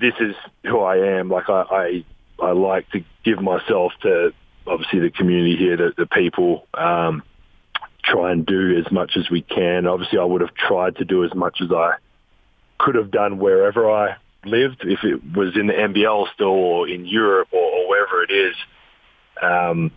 this 0.00 0.14
is 0.20 0.34
who 0.64 0.80
I 0.80 1.18
am. 1.18 1.28
Like 1.28 1.48
I, 1.48 2.04
I, 2.40 2.44
I 2.44 2.52
like 2.52 2.88
to 2.90 3.04
give 3.24 3.42
myself 3.42 3.92
to 4.02 4.32
obviously 4.66 5.00
the 5.00 5.10
community 5.10 5.56
here, 5.56 5.76
the, 5.76 5.92
the 5.96 6.06
people. 6.06 6.66
Um, 6.74 7.22
try 8.04 8.32
and 8.32 8.44
do 8.44 8.76
as 8.78 8.90
much 8.90 9.12
as 9.16 9.30
we 9.30 9.42
can. 9.42 9.86
Obviously, 9.86 10.18
I 10.18 10.24
would 10.24 10.40
have 10.40 10.54
tried 10.54 10.96
to 10.96 11.04
do 11.04 11.24
as 11.24 11.34
much 11.34 11.60
as 11.60 11.70
I 11.70 11.94
could 12.78 12.94
have 12.96 13.10
done 13.10 13.38
wherever 13.38 13.90
I 13.90 14.16
lived, 14.44 14.82
if 14.82 15.04
it 15.04 15.20
was 15.36 15.56
in 15.56 15.66
the 15.66 15.72
NBL 15.72 16.32
still 16.34 16.48
or 16.48 16.88
in 16.88 17.06
Europe 17.06 17.48
or, 17.52 17.64
or 17.64 17.88
wherever 17.88 18.22
it 18.22 18.30
is. 18.30 18.54
Um, 19.40 19.90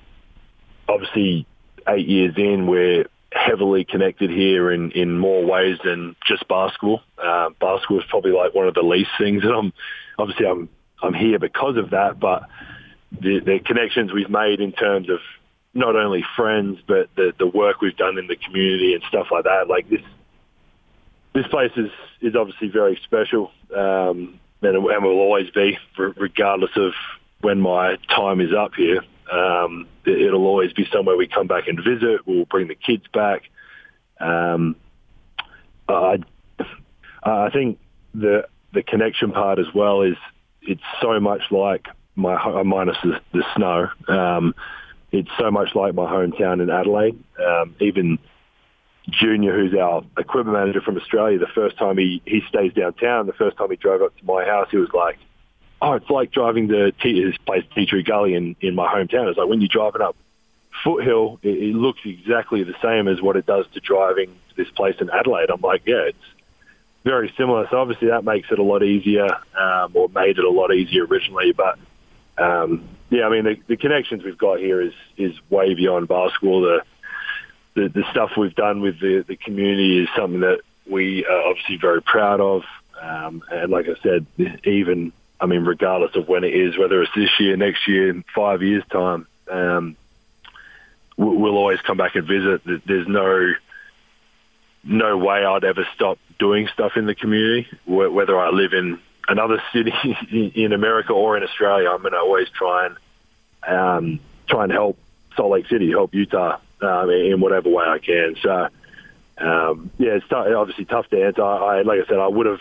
obviously, 0.88 1.48
eight 1.88 2.08
years 2.08 2.34
in, 2.38 2.68
we're 2.68 3.06
heavily 3.32 3.84
connected 3.84 4.30
here 4.30 4.72
in, 4.72 4.92
in 4.92 5.18
more 5.18 5.46
ways 5.46 5.78
than 5.84 6.16
just 6.28 6.48
basketball. 6.48 7.02
Uh, 7.22 7.50
basketball 7.60 8.00
is 8.00 8.06
probably 8.10 8.32
like 8.32 8.54
one 8.54 8.68
of 8.68 8.74
the 8.74 8.82
least 8.82 9.10
things 9.20 9.44
that 9.44 9.54
I'm, 9.54 9.74
obviously 10.18 10.46
I'm, 10.46 10.70
I'm 11.04 11.14
here 11.14 11.38
because 11.38 11.78
of 11.78 11.90
that, 11.92 12.20
but 12.20 12.44
the, 13.12 13.40
the 13.40 13.60
connections 13.60 14.14
we've 14.14 14.30
made 14.30 14.62
in 14.62 14.72
terms 14.72 15.10
of 15.10 15.20
not 15.74 15.98
only 15.98 16.24
friends, 16.38 16.80
but 16.88 17.10
the, 17.18 17.34
the 17.38 17.48
work 17.48 17.82
we've 17.82 17.98
done 17.98 18.18
in 18.18 18.28
the 18.28 18.38
community 18.38 18.94
and 18.94 19.04
stuff 19.10 19.28
like 19.30 19.44
that. 19.44 19.68
Like 19.68 19.90
this, 19.90 20.02
this 21.36 21.46
place 21.48 21.72
is, 21.76 21.92
is 22.22 22.36
obviously 22.36 22.70
very 22.70 23.00
special, 23.04 23.52
um, 23.76 24.40
and, 24.62 24.76
and 24.78 25.04
will 25.04 25.20
always 25.20 25.50
be, 25.52 25.78
regardless 25.98 26.72
of 26.78 26.94
when 27.42 27.60
my 27.62 27.98
time 28.10 28.42
is 28.42 28.52
up 28.58 28.72
here. 28.76 29.02
Um, 29.32 29.88
it, 30.06 30.32
will 30.32 30.48
always 30.48 30.72
be 30.74 30.88
somewhere 30.92 31.18
we 31.18 31.28
come 31.28 31.48
back 31.48 31.68
and 31.68 31.78
visit. 31.78 32.22
We'll 32.26 32.46
bring 32.46 32.70
the 32.70 32.76
kids 32.76 33.04
back. 33.14 33.44
Um, 34.20 34.78
I, 35.90 36.20
I 37.22 37.50
think 37.52 37.80
the 38.14 38.48
the 38.74 38.84
connection 38.84 39.32
part 39.32 39.60
as 39.60 39.68
well 39.74 40.02
is 40.02 40.16
it's 40.62 40.82
so 41.02 41.20
much 41.20 41.42
like 41.52 41.88
my 42.16 42.64
minus 42.64 42.98
the, 43.04 43.20
the 43.34 43.44
snow. 43.56 43.90
Um, 44.08 44.56
it's 45.12 45.30
so 45.40 45.52
much 45.52 45.70
like 45.76 45.94
my 45.94 46.06
hometown 46.06 46.62
in 46.62 46.70
Adelaide. 46.70 47.18
Um, 47.40 47.76
even 47.80 48.20
Junior, 49.10 49.56
who's 49.56 49.78
our 49.78 50.04
equipment 50.18 50.58
manager 50.58 50.82
from 50.82 50.98
Australia, 50.98 51.38
the 51.38 51.48
first 51.54 51.78
time 51.78 51.98
he, 51.98 52.22
he 52.26 52.42
stays 52.50 52.74
downtown, 52.74 53.28
the 53.28 53.34
first 53.34 53.58
time 53.58 53.70
he 53.70 53.76
drove 53.76 54.02
up 54.02 54.18
to 54.18 54.26
my 54.26 54.46
house, 54.46 54.68
he 54.72 54.78
was 54.78 54.90
like, 54.94 55.20
oh, 55.82 55.94
it's 55.94 56.10
like 56.10 56.32
driving 56.32 56.68
to 56.70 56.92
his 57.02 57.38
place, 57.46 57.64
Tea 57.76 57.86
Tree 57.86 58.04
Gully 58.04 58.34
in, 58.34 58.56
in 58.62 58.76
my 58.76 58.88
hometown. 58.88 59.30
It's 59.30 59.38
like 59.38 59.48
when 59.48 59.62
you're 59.62 59.68
driving 59.68 60.02
up 60.02 60.16
foothill, 60.84 61.40
it, 61.44 61.50
it 61.50 61.76
looks 61.76 62.00
exactly 62.04 62.64
the 62.64 62.76
same 62.82 63.08
as 63.08 63.22
what 63.22 63.36
it 63.36 63.46
does 63.46 63.66
to 63.74 63.80
driving 63.80 64.28
to 64.50 64.56
this 64.56 64.72
place 64.72 64.96
in 65.00 65.10
Adelaide. 65.10 65.50
I'm 65.50 65.62
like, 65.62 65.84
yeah, 65.86 66.08
it's 66.08 66.18
very 67.04 67.34
similar. 67.38 67.68
So 67.70 67.78
obviously 67.78 68.08
that 68.10 68.24
makes 68.24 68.50
it 68.52 68.60
a 68.60 68.64
lot 68.64 68.84
easier, 68.84 69.28
um, 69.58 69.92
or 69.94 70.10
made 70.10 70.38
it 70.38 70.44
a 70.44 70.50
lot 70.50 70.74
easier 70.74 71.06
originally. 71.06 71.54
But 71.54 71.78
um, 72.38 72.90
yeah, 73.10 73.26
I 73.26 73.30
mean 73.30 73.44
the, 73.46 73.56
the 73.68 73.78
connections 73.78 74.24
we've 74.24 74.38
got 74.38 74.60
here 74.60 74.82
is 74.82 74.94
is 75.18 75.34
way 75.50 75.74
beyond 75.76 76.08
basketball. 76.08 76.62
The 76.62 76.82
the, 77.76 77.90
the 77.90 78.04
stuff 78.12 78.32
we've 78.38 78.56
done 78.56 78.82
with 78.82 79.00
the, 79.00 79.24
the 79.28 79.36
community 79.36 80.02
is 80.02 80.10
something 80.16 80.40
that 80.40 80.62
we 80.90 81.26
are 81.26 81.42
obviously 81.44 81.78
very 81.78 82.02
proud 82.02 82.40
of. 82.40 82.64
Um, 83.00 83.44
and 83.52 83.72
like 83.72 83.88
I 83.88 83.96
said, 84.02 84.26
even 84.64 85.12
I 85.40 85.46
mean, 85.46 85.66
regardless 85.66 86.16
of 86.16 86.28
when 86.28 86.44
it 86.44 86.54
is, 86.54 86.78
whether 86.78 87.02
it's 87.02 87.12
this 87.14 87.30
year, 87.40 87.58
next 87.58 87.88
year, 87.88 88.24
five 88.34 88.64
years' 88.64 88.84
time, 88.90 89.28
um, 89.52 89.98
we'll 91.18 91.58
always 91.58 91.82
come 91.82 91.98
back 91.98 92.16
and 92.16 92.26
visit. 92.26 92.62
There's 92.86 93.08
no 93.08 93.52
no 94.84 95.18
way 95.18 95.44
I'd 95.44 95.64
ever 95.64 95.86
stop 95.96 96.20
doing 96.40 96.68
stuff 96.74 96.94
in 96.96 97.06
the 97.06 97.16
community, 97.16 97.68
whether 97.86 98.40
I 98.40 98.50
live 98.50 98.74
in 98.74 99.00
another 99.28 99.62
city 99.74 99.94
in 100.56 100.72
America 100.72 101.12
or 101.12 101.36
in 101.36 101.44
Australia. 101.44 101.90
I'm 101.90 102.02
going 102.02 102.14
to 102.14 102.20
always 102.20 102.50
try 102.50 102.88
and 102.88 102.98
um, 103.68 104.20
try 104.48 104.64
and 104.64 104.72
help 104.72 104.98
Salt 105.36 105.52
Lake 105.52 105.68
City, 105.68 105.90
help 105.92 106.14
Utah 106.14 106.60
um, 106.82 107.10
in 107.10 107.40
whatever 107.40 107.70
way 107.70 107.86
I 107.86 108.00
can. 108.00 108.36
So, 108.42 108.68
um, 109.38 109.92
yeah, 109.98 110.12
it's 110.12 110.28
t- 110.28 110.36
obviously 110.36 110.86
tough 110.86 111.08
to 111.10 111.24
answer. 111.24 111.44
I, 111.44 111.82
like 111.82 112.00
I 112.04 112.08
said, 112.08 112.20
I 112.20 112.28
would 112.28 112.46
have 112.46 112.60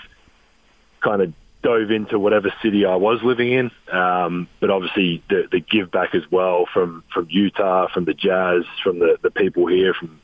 kind 1.03 1.23
of 1.23 1.33
dove 1.63 1.91
into 1.91 2.19
whatever 2.19 2.53
city 2.63 2.85
I 2.85 2.97
was 2.97 3.23
living 3.23 3.51
in, 3.51 3.71
um, 3.91 4.49
but 4.61 4.71
obviously 4.71 5.23
the, 5.29 5.49
the 5.51 5.61
give 5.61 5.91
back 5.91 6.15
as 6.15 6.23
well 6.31 6.67
from 6.73 7.03
from 7.13 7.27
Utah, 7.31 7.89
from 7.93 8.05
the 8.05 8.15
Jazz, 8.15 8.65
from 8.83 8.99
the 8.99 9.19
the 9.23 9.31
people 9.31 9.67
here, 9.67 9.95
from 9.95 10.21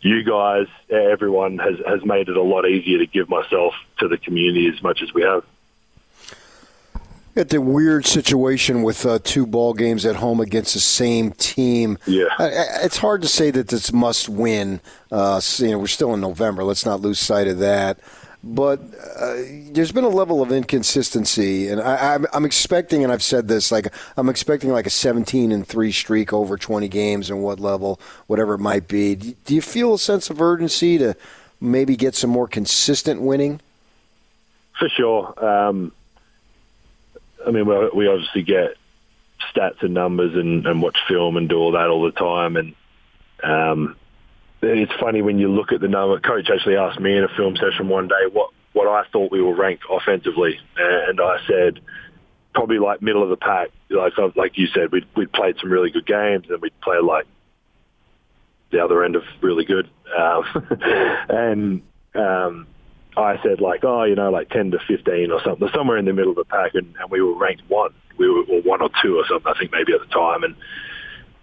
you 0.00 0.24
guys, 0.24 0.66
everyone 0.90 1.58
has 1.58 1.74
has 1.86 2.04
made 2.04 2.28
it 2.28 2.36
a 2.36 2.42
lot 2.42 2.66
easier 2.66 2.98
to 2.98 3.06
give 3.06 3.28
myself 3.28 3.74
to 3.98 4.08
the 4.08 4.18
community 4.18 4.68
as 4.74 4.82
much 4.82 5.00
as 5.02 5.14
we 5.14 5.22
have. 5.22 5.44
At 7.34 7.48
the 7.48 7.62
weird 7.62 8.04
situation 8.04 8.82
with 8.82 9.06
uh, 9.06 9.18
two 9.22 9.46
ball 9.46 9.72
games 9.72 10.04
at 10.04 10.16
home 10.16 10.38
against 10.38 10.74
the 10.74 10.80
same 10.80 11.32
team. 11.32 11.96
Yeah, 12.06 12.26
it's 12.38 12.98
hard 12.98 13.22
to 13.22 13.28
say 13.28 13.50
that 13.50 13.68
this 13.68 13.90
must 13.90 14.28
win. 14.28 14.80
Uh, 15.10 15.40
you 15.56 15.70
know, 15.70 15.78
we're 15.78 15.86
still 15.86 16.12
in 16.12 16.20
November. 16.20 16.62
Let's 16.62 16.84
not 16.84 17.00
lose 17.00 17.18
sight 17.18 17.48
of 17.48 17.58
that. 17.60 17.98
But 18.44 18.80
uh, 19.18 19.36
there's 19.70 19.92
been 19.92 20.04
a 20.04 20.08
level 20.08 20.42
of 20.42 20.50
inconsistency, 20.50 21.68
and 21.68 21.80
I, 21.80 22.18
am 22.32 22.44
expecting, 22.44 23.04
and 23.04 23.12
I've 23.12 23.22
said 23.22 23.46
this, 23.46 23.70
like 23.70 23.94
I'm 24.16 24.28
expecting 24.28 24.70
like 24.70 24.86
a 24.86 24.90
17 24.90 25.52
and 25.52 25.64
three 25.66 25.92
streak 25.92 26.32
over 26.32 26.58
20 26.58 26.88
games, 26.88 27.30
and 27.30 27.40
what 27.42 27.60
level, 27.60 28.00
whatever 28.26 28.54
it 28.54 28.58
might 28.58 28.88
be. 28.88 29.14
Do 29.14 29.54
you 29.54 29.62
feel 29.62 29.94
a 29.94 29.98
sense 29.98 30.28
of 30.28 30.42
urgency 30.42 30.98
to 30.98 31.14
maybe 31.60 31.94
get 31.94 32.16
some 32.16 32.30
more 32.30 32.48
consistent 32.48 33.22
winning? 33.22 33.60
For 34.76 34.88
sure. 34.88 35.44
Um, 35.44 35.92
I 37.46 37.50
mean, 37.50 37.66
we 37.66 38.08
obviously 38.08 38.42
get 38.42 38.76
stats 39.54 39.82
and 39.82 39.94
numbers 39.94 40.34
and, 40.34 40.66
and 40.66 40.82
watch 40.82 40.96
film 41.08 41.36
and 41.36 41.48
do 41.48 41.56
all 41.56 41.72
that 41.72 41.88
all 41.88 42.02
the 42.02 42.12
time. 42.12 42.56
And 42.56 42.74
um, 43.42 43.96
it's 44.62 44.92
funny 45.00 45.22
when 45.22 45.38
you 45.38 45.50
look 45.50 45.72
at 45.72 45.80
the 45.80 45.88
number. 45.88 46.20
Coach 46.20 46.48
actually 46.52 46.76
asked 46.76 47.00
me 47.00 47.16
in 47.16 47.24
a 47.24 47.28
film 47.36 47.56
session 47.56 47.88
one 47.88 48.08
day 48.08 48.26
what, 48.32 48.50
what 48.72 48.88
I 48.88 49.08
thought 49.10 49.32
we 49.32 49.42
were 49.42 49.54
ranked 49.54 49.84
offensively. 49.90 50.58
And 50.76 51.20
I 51.20 51.38
said, 51.46 51.80
probably 52.54 52.78
like 52.78 53.02
middle 53.02 53.22
of 53.22 53.30
the 53.30 53.36
pack. 53.36 53.70
Like 53.90 54.12
like 54.36 54.56
you 54.56 54.66
said, 54.68 54.92
we'd, 54.92 55.06
we'd 55.16 55.32
played 55.32 55.56
some 55.60 55.70
really 55.70 55.90
good 55.90 56.06
games 56.06 56.46
and 56.48 56.60
we'd 56.60 56.78
play 56.80 56.98
like 56.98 57.26
the 58.70 58.82
other 58.82 59.04
end 59.04 59.16
of 59.16 59.22
really 59.40 59.64
good. 59.64 59.88
Um, 60.16 60.44
and 61.28 61.82
um, 62.14 62.66
I 63.16 63.40
said 63.42 63.60
like, 63.60 63.84
oh, 63.84 64.04
you 64.04 64.14
know, 64.14 64.30
like 64.30 64.48
10 64.50 64.70
to 64.72 64.78
15 64.86 65.30
or 65.30 65.40
something, 65.44 65.68
somewhere 65.74 65.98
in 65.98 66.04
the 66.04 66.12
middle 66.12 66.30
of 66.30 66.36
the 66.36 66.44
pack, 66.44 66.74
and, 66.74 66.94
and 66.98 67.10
we 67.10 67.20
were 67.20 67.34
ranked 67.34 67.62
one. 67.68 67.92
We 68.16 68.28
were 68.28 68.42
or 68.44 68.62
one 68.62 68.82
or 68.82 68.90
two 69.02 69.16
or 69.16 69.24
something, 69.28 69.52
I 69.54 69.58
think 69.58 69.72
maybe 69.72 69.92
at 69.92 70.00
the 70.00 70.06
time. 70.06 70.44
And 70.44 70.56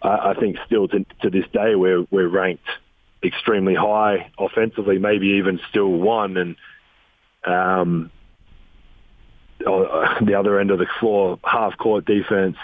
I, 0.02 0.32
I 0.32 0.34
think 0.40 0.58
still 0.66 0.88
to, 0.88 1.06
to 1.22 1.30
this 1.30 1.46
day 1.52 1.76
we're, 1.76 2.06
we're 2.10 2.28
ranked 2.28 2.68
extremely 3.24 3.76
high 3.76 4.32
offensively, 4.38 4.98
maybe 4.98 5.28
even 5.40 5.60
still 5.70 5.90
one. 5.90 6.38
And 6.38 6.56
um, 7.46 8.12
the 9.60 10.36
other 10.38 10.60
end 10.60 10.72
of 10.72 10.80
the 10.80 10.88
floor, 11.00 11.40
half 11.44 11.78
court 11.78 12.06
defense, 12.06 12.58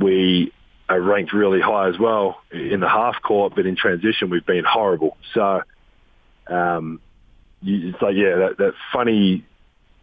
we 0.00 0.52
are 0.88 1.00
ranked 1.00 1.32
really 1.32 1.60
high 1.60 1.88
as 1.88 1.98
well 1.98 2.42
in 2.50 2.80
the 2.80 2.88
half 2.88 3.22
court, 3.22 3.54
but 3.54 3.66
in 3.66 3.76
transition 3.76 4.30
we've 4.30 4.46
been 4.46 4.64
horrible. 4.64 5.16
So 5.32 5.62
um, 6.46 7.00
it's 7.64 8.02
like 8.02 8.14
yeah, 8.16 8.36
that, 8.36 8.58
that 8.58 8.72
funny 8.92 9.44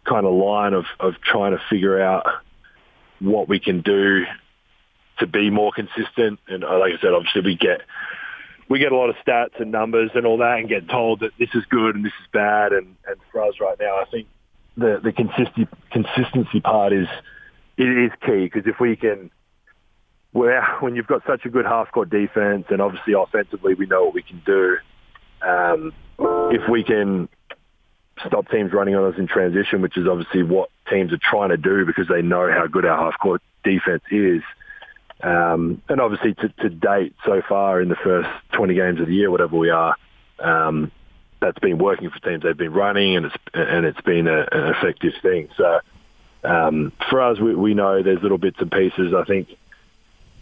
kind 0.04 0.26
of 0.26 0.34
line 0.34 0.74
of, 0.74 0.84
of 0.98 1.14
trying 1.22 1.52
to 1.52 1.62
figure 1.70 2.00
out 2.00 2.26
what 3.20 3.48
we 3.48 3.60
can 3.60 3.82
do 3.82 4.24
to 5.18 5.26
be 5.26 5.50
more 5.50 5.72
consistent. 5.72 6.40
And 6.48 6.64
uh, 6.64 6.78
like 6.78 6.92
I 6.98 7.00
said, 7.00 7.12
obviously 7.12 7.42
we 7.42 7.56
get 7.56 7.82
we 8.68 8.78
get 8.78 8.92
a 8.92 8.96
lot 8.96 9.10
of 9.10 9.16
stats 9.16 9.60
and 9.60 9.70
numbers 9.70 10.10
and 10.14 10.26
all 10.26 10.38
that, 10.38 10.58
and 10.58 10.68
get 10.68 10.88
told 10.88 11.20
that 11.20 11.32
this 11.38 11.50
is 11.54 11.64
good 11.68 11.94
and 11.94 12.04
this 12.04 12.12
is 12.20 12.26
bad. 12.32 12.72
And, 12.72 12.96
and 13.06 13.16
for 13.30 13.42
us 13.42 13.54
right 13.60 13.76
now, 13.78 13.96
I 13.96 14.04
think 14.10 14.26
the 14.76 15.00
the 15.02 15.12
consistency 15.12 15.68
consistency 15.90 16.60
part 16.60 16.92
is 16.92 17.06
it 17.76 17.84
is 17.84 18.10
key 18.24 18.44
because 18.44 18.66
if 18.66 18.80
we 18.80 18.96
can. 18.96 19.30
Where 20.34 20.64
when 20.80 20.96
you've 20.96 21.06
got 21.06 21.20
such 21.26 21.44
a 21.44 21.50
good 21.50 21.66
half 21.66 21.92
court 21.92 22.08
defense 22.08 22.64
and 22.70 22.80
obviously 22.80 23.12
offensively 23.12 23.74
we 23.74 23.84
know 23.84 24.06
what 24.06 24.14
we 24.14 24.22
can 24.22 24.40
do, 24.46 24.78
um, 25.42 25.92
if 26.18 26.66
we 26.70 26.82
can 26.82 27.28
stop 28.26 28.48
teams 28.50 28.72
running 28.72 28.94
on 28.94 29.12
us 29.12 29.18
in 29.18 29.26
transition, 29.26 29.82
which 29.82 29.96
is 29.96 30.06
obviously 30.06 30.42
what 30.42 30.70
teams 30.90 31.12
are 31.12 31.18
trying 31.18 31.50
to 31.50 31.56
do 31.56 31.84
because 31.84 32.08
they 32.08 32.22
know 32.22 32.50
how 32.50 32.66
good 32.66 32.84
our 32.84 32.96
half 32.96 33.18
court 33.18 33.42
defense 33.64 34.02
is. 34.10 34.42
Um, 35.22 35.82
and 35.88 36.00
obviously 36.00 36.34
to, 36.34 36.48
to, 36.48 36.68
date 36.68 37.14
so 37.24 37.42
far 37.48 37.80
in 37.80 37.88
the 37.88 37.96
first 37.96 38.28
20 38.54 38.74
games 38.74 39.00
of 39.00 39.06
the 39.06 39.14
year, 39.14 39.30
whatever 39.30 39.56
we 39.56 39.70
are, 39.70 39.94
um, 40.40 40.90
that's 41.40 41.60
been 41.60 41.78
working 41.78 42.10
for 42.10 42.18
teams. 42.18 42.42
They've 42.42 42.56
been 42.56 42.72
running 42.72 43.16
and 43.16 43.26
it's, 43.26 43.36
and 43.54 43.86
it's 43.86 44.00
been 44.00 44.26
a, 44.26 44.40
an 44.50 44.74
effective 44.74 45.12
thing. 45.22 45.48
So 45.56 45.78
um, 46.42 46.92
for 47.08 47.20
us, 47.20 47.38
we, 47.38 47.54
we 47.54 47.74
know 47.74 48.02
there's 48.02 48.20
little 48.20 48.38
bits 48.38 48.56
and 48.58 48.70
pieces. 48.70 49.14
I 49.14 49.24
think 49.24 49.48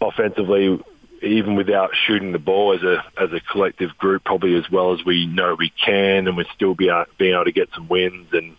offensively, 0.01 0.83
even 1.21 1.55
without 1.55 1.91
shooting 2.07 2.31
the 2.31 2.39
ball 2.39 2.73
as 2.73 2.83
a 2.83 3.03
as 3.21 3.31
a 3.31 3.39
collective 3.51 3.97
group, 3.97 4.23
probably 4.23 4.55
as 4.55 4.69
well 4.71 4.93
as 4.93 5.05
we 5.05 5.27
know 5.27 5.55
we 5.57 5.71
can, 5.83 6.27
and 6.27 6.35
we'd 6.35 6.47
still 6.55 6.73
be 6.73 6.89
able, 6.89 7.05
being 7.17 7.33
able 7.33 7.45
to 7.45 7.51
get 7.51 7.69
some 7.73 7.87
wins. 7.87 8.27
And 8.33 8.57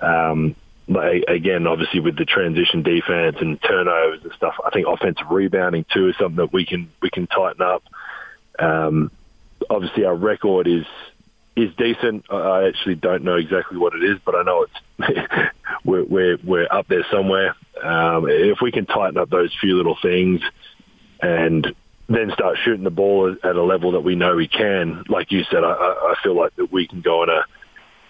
um, 0.00 0.56
again, 1.28 1.66
obviously 1.66 2.00
with 2.00 2.16
the 2.16 2.24
transition 2.24 2.82
defense 2.82 3.36
and 3.40 3.60
turnovers 3.62 4.20
and 4.22 4.32
stuff, 4.32 4.54
I 4.64 4.70
think 4.70 4.86
offensive 4.86 5.30
rebounding 5.30 5.84
too 5.92 6.08
is 6.08 6.16
something 6.18 6.36
that 6.36 6.52
we 6.52 6.64
can 6.64 6.90
we 7.02 7.10
can 7.10 7.26
tighten 7.26 7.62
up. 7.62 7.82
Um, 8.58 9.10
obviously, 9.68 10.04
our 10.04 10.16
record 10.16 10.66
is 10.66 10.86
is 11.56 11.74
decent. 11.76 12.24
I 12.30 12.68
actually 12.68 12.94
don't 12.94 13.24
know 13.24 13.36
exactly 13.36 13.76
what 13.76 13.94
it 13.94 14.02
is, 14.02 14.18
but 14.24 14.34
I 14.34 14.42
know 14.42 14.64
it's 14.64 15.52
we're 15.84 16.04
we're, 16.04 16.38
we're 16.42 16.68
up 16.70 16.88
there 16.88 17.04
somewhere. 17.10 17.54
Um, 17.82 18.26
if 18.28 18.60
we 18.62 18.72
can 18.72 18.86
tighten 18.86 19.18
up 19.18 19.28
those 19.28 19.54
few 19.60 19.76
little 19.76 19.96
things 20.00 20.40
and 21.20 21.74
then 22.08 22.30
start 22.32 22.56
shooting 22.64 22.84
the 22.84 22.90
ball 22.90 23.36
at 23.42 23.56
a 23.56 23.62
level 23.62 23.92
that 23.92 24.00
we 24.00 24.14
know 24.14 24.34
we 24.36 24.48
can. 24.48 25.04
Like 25.08 25.30
you 25.30 25.44
said, 25.44 25.62
I, 25.62 25.72
I 25.72 26.14
feel 26.22 26.34
like 26.34 26.56
that 26.56 26.72
we 26.72 26.86
can 26.88 27.00
go 27.00 27.22
on 27.22 27.28
a 27.28 27.44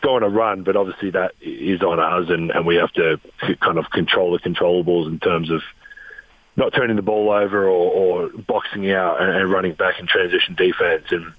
go 0.00 0.14
on 0.14 0.22
a 0.22 0.28
run, 0.28 0.62
but 0.62 0.76
obviously 0.76 1.10
that 1.10 1.32
is 1.40 1.82
on 1.82 1.98
us, 1.98 2.30
and, 2.30 2.52
and 2.52 2.64
we 2.64 2.76
have 2.76 2.92
to 2.92 3.20
kind 3.60 3.78
of 3.78 3.90
control 3.90 4.32
the 4.32 4.38
controllables 4.38 5.08
in 5.08 5.18
terms 5.18 5.50
of 5.50 5.62
not 6.56 6.72
turning 6.72 6.96
the 6.96 7.02
ball 7.02 7.30
over 7.30 7.64
or, 7.64 8.28
or 8.28 8.28
boxing 8.28 8.90
out 8.90 9.20
and, 9.20 9.30
and 9.30 9.50
running 9.50 9.72
back 9.72 9.98
in 9.98 10.06
transition 10.06 10.54
defense. 10.54 11.04
And 11.10 11.32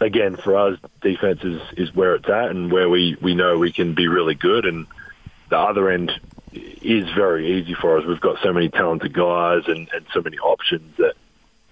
again, 0.00 0.36
for 0.36 0.56
us, 0.56 0.78
defense 1.00 1.42
is, 1.42 1.60
is 1.76 1.94
where 1.94 2.14
it's 2.16 2.28
at 2.28 2.50
and 2.50 2.70
where 2.70 2.88
we, 2.88 3.16
we 3.20 3.34
know 3.34 3.58
we 3.58 3.72
can 3.72 3.94
be 3.94 4.08
really 4.08 4.34
good. 4.34 4.64
And 4.64 4.86
the 5.48 5.58
other 5.58 5.90
end 5.90 6.12
is 6.52 7.08
very 7.10 7.60
easy 7.60 7.74
for 7.74 7.98
us. 7.98 8.04
We've 8.04 8.20
got 8.20 8.42
so 8.42 8.52
many 8.52 8.68
talented 8.68 9.12
guys 9.12 9.62
and, 9.66 9.88
and 9.92 10.06
so 10.12 10.20
many 10.20 10.38
options 10.38 10.96
that 10.98 11.14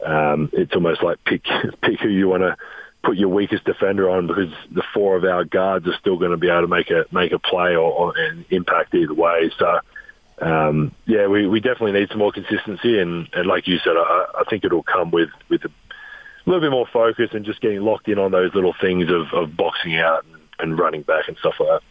um, 0.05 0.51
it's 0.53 0.75
almost 0.75 1.03
like 1.03 1.23
pick 1.25 1.45
pick 1.83 2.01
who 2.01 2.09
you 2.09 2.29
want 2.29 2.43
to 2.43 2.57
put 3.03 3.17
your 3.17 3.29
weakest 3.29 3.65
defender 3.65 4.11
on 4.11 4.27
because 4.27 4.53
the 4.71 4.83
four 4.93 5.17
of 5.17 5.25
our 5.25 5.45
guards 5.45 5.87
are 5.87 5.97
still 5.99 6.19
going 6.19 6.33
to 6.33 6.37
be 6.37 6.49
able 6.49 6.63
to 6.63 6.69
make 6.69 6.91
a 6.91 7.05
make 7.13 7.33
a 7.33 7.39
play 7.39 7.75
or, 7.75 7.93
or 7.93 8.17
an 8.17 8.45
impact 8.51 8.95
either 8.95 9.15
way. 9.15 9.51
So. 9.59 9.81
Um, 10.43 10.95
yeah, 11.05 11.27
we, 11.27 11.47
we 11.47 11.61
definitely 11.61 11.93
need 11.93 12.09
some 12.09 12.17
more 12.17 12.33
consistency, 12.33 12.99
and, 12.99 13.29
and 13.35 13.47
like 13.47 13.69
you 13.69 13.77
said, 13.85 13.93
I, 13.95 14.25
I 14.39 14.45
think 14.49 14.65
it'll 14.65 14.83
come 14.83 15.11
with 15.11 15.29
with 15.51 15.63
a 15.67 15.71
little 16.47 16.61
bit 16.61 16.71
more 16.71 16.87
focus 16.93 17.31
and 17.33 17.45
just 17.45 17.61
getting 17.61 17.83
locked 17.83 18.09
in 18.09 18.19
on 18.19 18.33
those 18.33 18.55
little 18.55 18.75
things 18.81 19.11
of, 19.11 19.33
of 19.35 19.57
boxing 19.57 19.97
out 19.97 20.25
and, 20.25 20.41
and 20.59 20.79
running 20.79 21.03
back 21.03 21.29
and 21.29 21.37
stuff 21.39 21.55
like 21.61 21.69
that. 21.69 21.83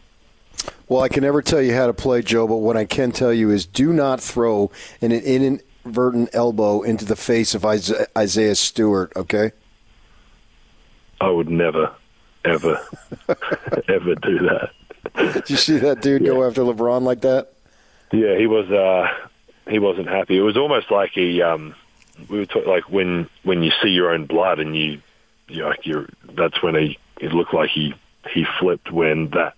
Well, 0.88 1.02
I 1.02 1.10
can 1.10 1.24
never 1.24 1.42
tell 1.42 1.62
you 1.62 1.74
how 1.74 1.88
to 1.88 1.94
play, 1.94 2.22
Joe, 2.22 2.48
but 2.48 2.58
what 2.58 2.76
I 2.76 2.86
can 2.86 3.12
tell 3.12 3.32
you 3.32 3.52
is 3.52 3.66
do 3.66 3.94
not 3.94 4.20
throw 4.20 4.72
in 5.02 5.12
an, 5.12 5.22
in 5.22 5.44
an 5.44 5.62
inadvertent 5.86 6.30
elbow 6.34 6.82
into 6.82 7.06
the 7.06 7.16
face 7.16 7.56
of 7.56 7.66
Isaiah, 7.66 8.56
Stewart. 8.56 9.12
Okay. 9.16 9.52
I 11.22 11.30
would 11.30 11.50
never, 11.50 11.92
ever, 12.46 12.82
ever 13.88 14.16
do 14.16 14.40
that. 14.40 14.72
Did 15.16 15.50
you 15.50 15.58
see 15.58 15.78
that 15.78 16.02
dude 16.02 16.22
yeah. 16.22 16.30
go 16.30 16.48
after 16.48 16.62
LeBron 16.62 17.02
like 17.02 17.22
that? 17.22 17.54
Yeah, 18.12 18.38
he 18.38 18.48
was. 18.48 18.70
Uh, 18.70 19.08
he 19.70 19.80
wasn't 19.80 20.08
happy. 20.08 20.38
It 20.38 20.42
was 20.42 20.58
almost 20.58 20.92
like 20.92 21.12
he. 21.12 21.42
Um, 21.42 21.76
we 22.30 22.40
were 22.40 22.46
talking 22.46 22.70
like 22.70 22.90
when 22.90 23.30
when 23.44 23.64
you 23.64 23.72
see 23.82 23.90
your 23.90 24.12
own 24.12 24.26
blood 24.26 24.60
and 24.60 24.76
you, 24.76 25.02
you 25.48 25.62
know, 25.62 25.70
like 25.70 25.86
you're. 25.86 26.08
That's 26.24 26.62
when 26.64 26.76
he. 26.76 26.98
It 27.20 27.34
looked 27.34 27.54
like 27.54 27.70
he 27.70 27.94
he 28.32 28.46
flipped 28.60 28.92
when 28.92 29.30
that 29.30 29.56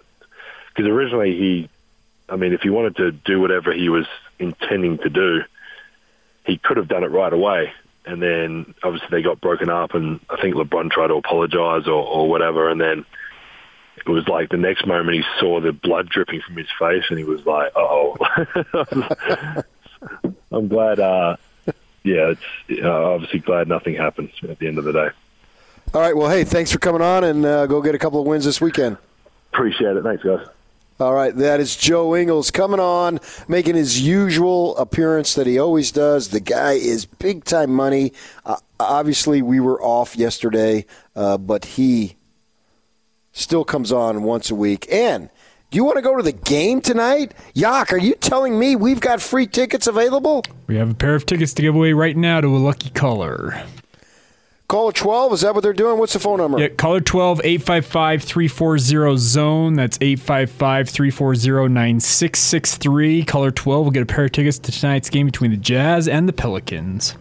because 0.70 0.90
originally 0.90 1.38
he. 1.38 1.70
I 2.28 2.36
mean, 2.36 2.54
if 2.54 2.62
he 2.62 2.70
wanted 2.70 2.96
to 2.98 3.12
do 3.12 3.40
whatever 3.40 3.72
he 3.74 3.90
was 3.90 4.08
intending 4.40 4.98
to 5.00 5.10
do, 5.10 5.44
he 6.52 6.58
could 6.58 6.78
have 6.78 6.88
done 6.90 7.04
it 7.04 7.12
right 7.12 7.32
away. 7.32 7.72
And 8.06 8.22
then 8.22 8.74
obviously 8.84 9.08
they 9.12 9.22
got 9.22 9.40
broken 9.40 9.70
up, 9.70 9.94
and 9.94 10.20
I 10.30 10.42
think 10.42 10.56
LeBron 10.56 10.92
tried 10.92 11.08
to 11.08 11.16
apologize 11.16 11.88
or, 11.88 12.04
or 12.04 12.28
whatever, 12.28 12.70
and 12.70 12.82
then 12.82 13.06
it 13.96 14.10
was 14.10 14.28
like 14.28 14.50
the 14.50 14.58
next 14.58 14.86
moment 14.86 15.18
he 15.18 15.24
saw 15.40 15.62
the 15.62 15.72
blood 15.72 16.10
dripping 16.10 16.42
from 16.42 16.58
his 16.58 16.68
face, 16.80 17.04
and 17.10 17.20
he 17.20 17.24
was 17.24 17.46
like, 17.46 17.72
"Oh." 17.76 18.18
I'm 20.52 20.68
glad. 20.68 21.00
Uh, 21.00 21.38
yeah, 22.04 22.34
it's 22.68 22.84
uh, 22.84 22.90
obviously 22.90 23.40
glad 23.40 23.68
nothing 23.68 23.96
happened 23.96 24.32
at 24.50 24.58
the 24.58 24.68
end 24.68 24.80
of 24.80 24.84
the 24.84 24.94
day. 24.94 25.10
All 25.94 26.02
right. 26.02 26.18
Well, 26.18 26.30
hey, 26.30 26.44
thanks 26.44 26.72
for 26.72 26.80
coming 26.80 27.02
on, 27.02 27.24
and 27.24 27.46
uh, 27.46 27.68
go 27.68 27.82
get 27.82 27.94
a 27.94 28.00
couple 28.00 28.20
of 28.20 28.26
wins 28.26 28.46
this 28.46 28.60
weekend. 28.60 28.98
Appreciate 29.54 29.96
it. 29.96 30.04
Thanks, 30.04 30.24
guys. 30.24 30.48
All 31.02 31.16
right, 31.16 31.36
that 31.36 31.60
is 31.60 31.76
Joe 31.76 32.16
Ingles 32.16 32.52
coming 32.52 32.80
on, 32.80 33.20
making 33.48 33.74
his 33.74 34.00
usual 34.00 34.78
appearance 34.78 35.34
that 35.34 35.48
he 35.48 35.58
always 35.58 35.92
does. 35.92 36.28
The 36.28 36.40
guy 36.40 36.74
is 36.74 37.06
big 37.06 37.44
time 37.44 37.74
money. 37.74 38.14
Uh, 38.46 38.58
obviously, 38.80 39.42
we 39.42 39.60
were 39.60 39.82
off 39.82 40.16
yesterday, 40.16 40.86
uh, 41.16 41.40
but 41.40 41.66
he 41.66 42.18
still 43.32 43.66
comes 43.66 43.92
on 43.92 44.22
once 44.22 44.52
a 44.52 44.56
week. 44.56 44.88
And 44.92 45.32
do 45.72 45.78
you 45.78 45.84
want 45.84 45.96
to 45.96 46.04
go 46.04 46.16
to 46.16 46.22
the 46.22 46.34
game 46.34 46.82
tonight? 46.82 47.34
Yak, 47.56 47.92
are 47.94 47.98
you 47.98 48.14
telling 48.14 48.60
me 48.60 48.76
we've 48.76 49.02
got 49.02 49.22
free 49.22 49.48
tickets 49.48 49.88
available? 49.88 50.44
We 50.68 50.76
have 50.76 50.92
a 50.92 50.94
pair 50.94 51.16
of 51.16 51.26
tickets 51.26 51.56
to 51.56 51.64
give 51.64 51.74
away 51.74 51.94
right 51.94 52.16
now 52.16 52.42
to 52.42 52.48
a 52.48 52.60
lucky 52.60 52.92
caller. 52.92 53.60
Caller 54.72 54.94
12, 54.94 55.34
is 55.34 55.42
that 55.42 55.54
what 55.54 55.64
they're 55.64 55.74
doing? 55.74 55.98
What's 56.00 56.14
the 56.14 56.20
phone 56.20 56.38
number? 56.38 56.58
Yeah, 56.58 56.70
caller 56.70 57.02
12 57.02 57.42
855 57.44 58.24
340 58.24 59.18
zone. 59.18 59.74
That's 59.74 59.98
855 60.00 60.88
340 60.88 61.68
9663. 61.74 63.26
Caller 63.26 63.52
12 63.52 63.86
will 63.86 63.92
get 63.92 64.04
a 64.04 64.06
pair 64.06 64.24
of 64.24 64.32
tickets 64.32 64.60
to 64.60 64.72
tonight's 64.72 65.10
game 65.10 65.26
between 65.26 65.52
the 65.52 65.58
Jazz 65.58 66.08
and 66.08 66.26
the 66.26 66.32
Pelicans. 66.32 67.18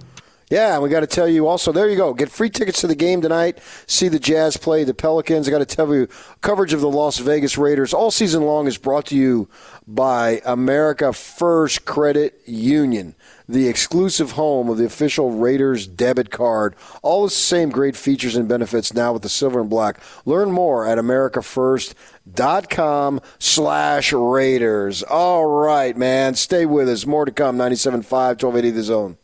Yeah, 0.51 0.81
we 0.81 0.89
got 0.89 1.01
to 1.01 1.07
tell 1.07 1.29
you 1.29 1.47
also. 1.47 1.71
There 1.71 1.89
you 1.89 1.97
go. 1.97 2.13
Get 2.13 2.29
free 2.29 2.51
tickets 2.51 2.81
to 2.81 2.89
the 2.89 2.97
game 2.97 3.23
tonight. 3.23 3.61
See 3.87 4.09
the 4.09 4.19
Jazz 4.19 4.57
play 4.57 4.83
the 4.83 4.93
Pelicans. 4.93 5.47
I 5.47 5.53
got 5.53 5.59
to 5.59 5.65
tell 5.65 5.95
you, 5.95 6.09
coverage 6.41 6.73
of 6.73 6.81
the 6.81 6.91
Las 6.91 7.19
Vegas 7.19 7.57
Raiders 7.57 7.95
all 7.95 8.11
season 8.11 8.43
long 8.43 8.67
is 8.67 8.77
brought 8.77 9.07
to 9.07 9.17
you 9.17 9.49
by 9.87 10.43
America 10.45 11.13
First 11.13 11.85
Credit 11.85 12.41
Union 12.47 13.15
the 13.51 13.69
exclusive 13.69 14.33
home 14.33 14.69
of 14.69 14.77
the 14.79 14.85
official 14.85 15.31
Raiders 15.33 15.87
debit 15.87 16.31
card. 16.31 16.75
All 17.03 17.25
the 17.25 17.31
same 17.31 17.71
great 17.71 17.97
features 17.97 18.37
and 18.37 18.49
benefits 18.49 18.93
now 18.95 19.13
with 19.13 19.23
the 19.23 19.29
silver 19.29 19.61
and 19.61 19.71
black. 19.71 20.01
Learn 20.25 20.53
more 20.53 20.87
at 20.87 20.99
americafirst.com 20.99 23.21
slash 23.39 24.13
Raiders. 24.13 25.03
All 25.03 25.47
right, 25.47 25.97
man. 25.97 26.35
Stay 26.35 26.67
with 26.67 26.89
us. 26.89 27.07
More 27.07 27.25
to 27.25 27.33
come. 27.33 27.57
97.5, 27.57 28.03
1280 28.03 28.71
The 28.71 28.83
Zone. 28.83 29.17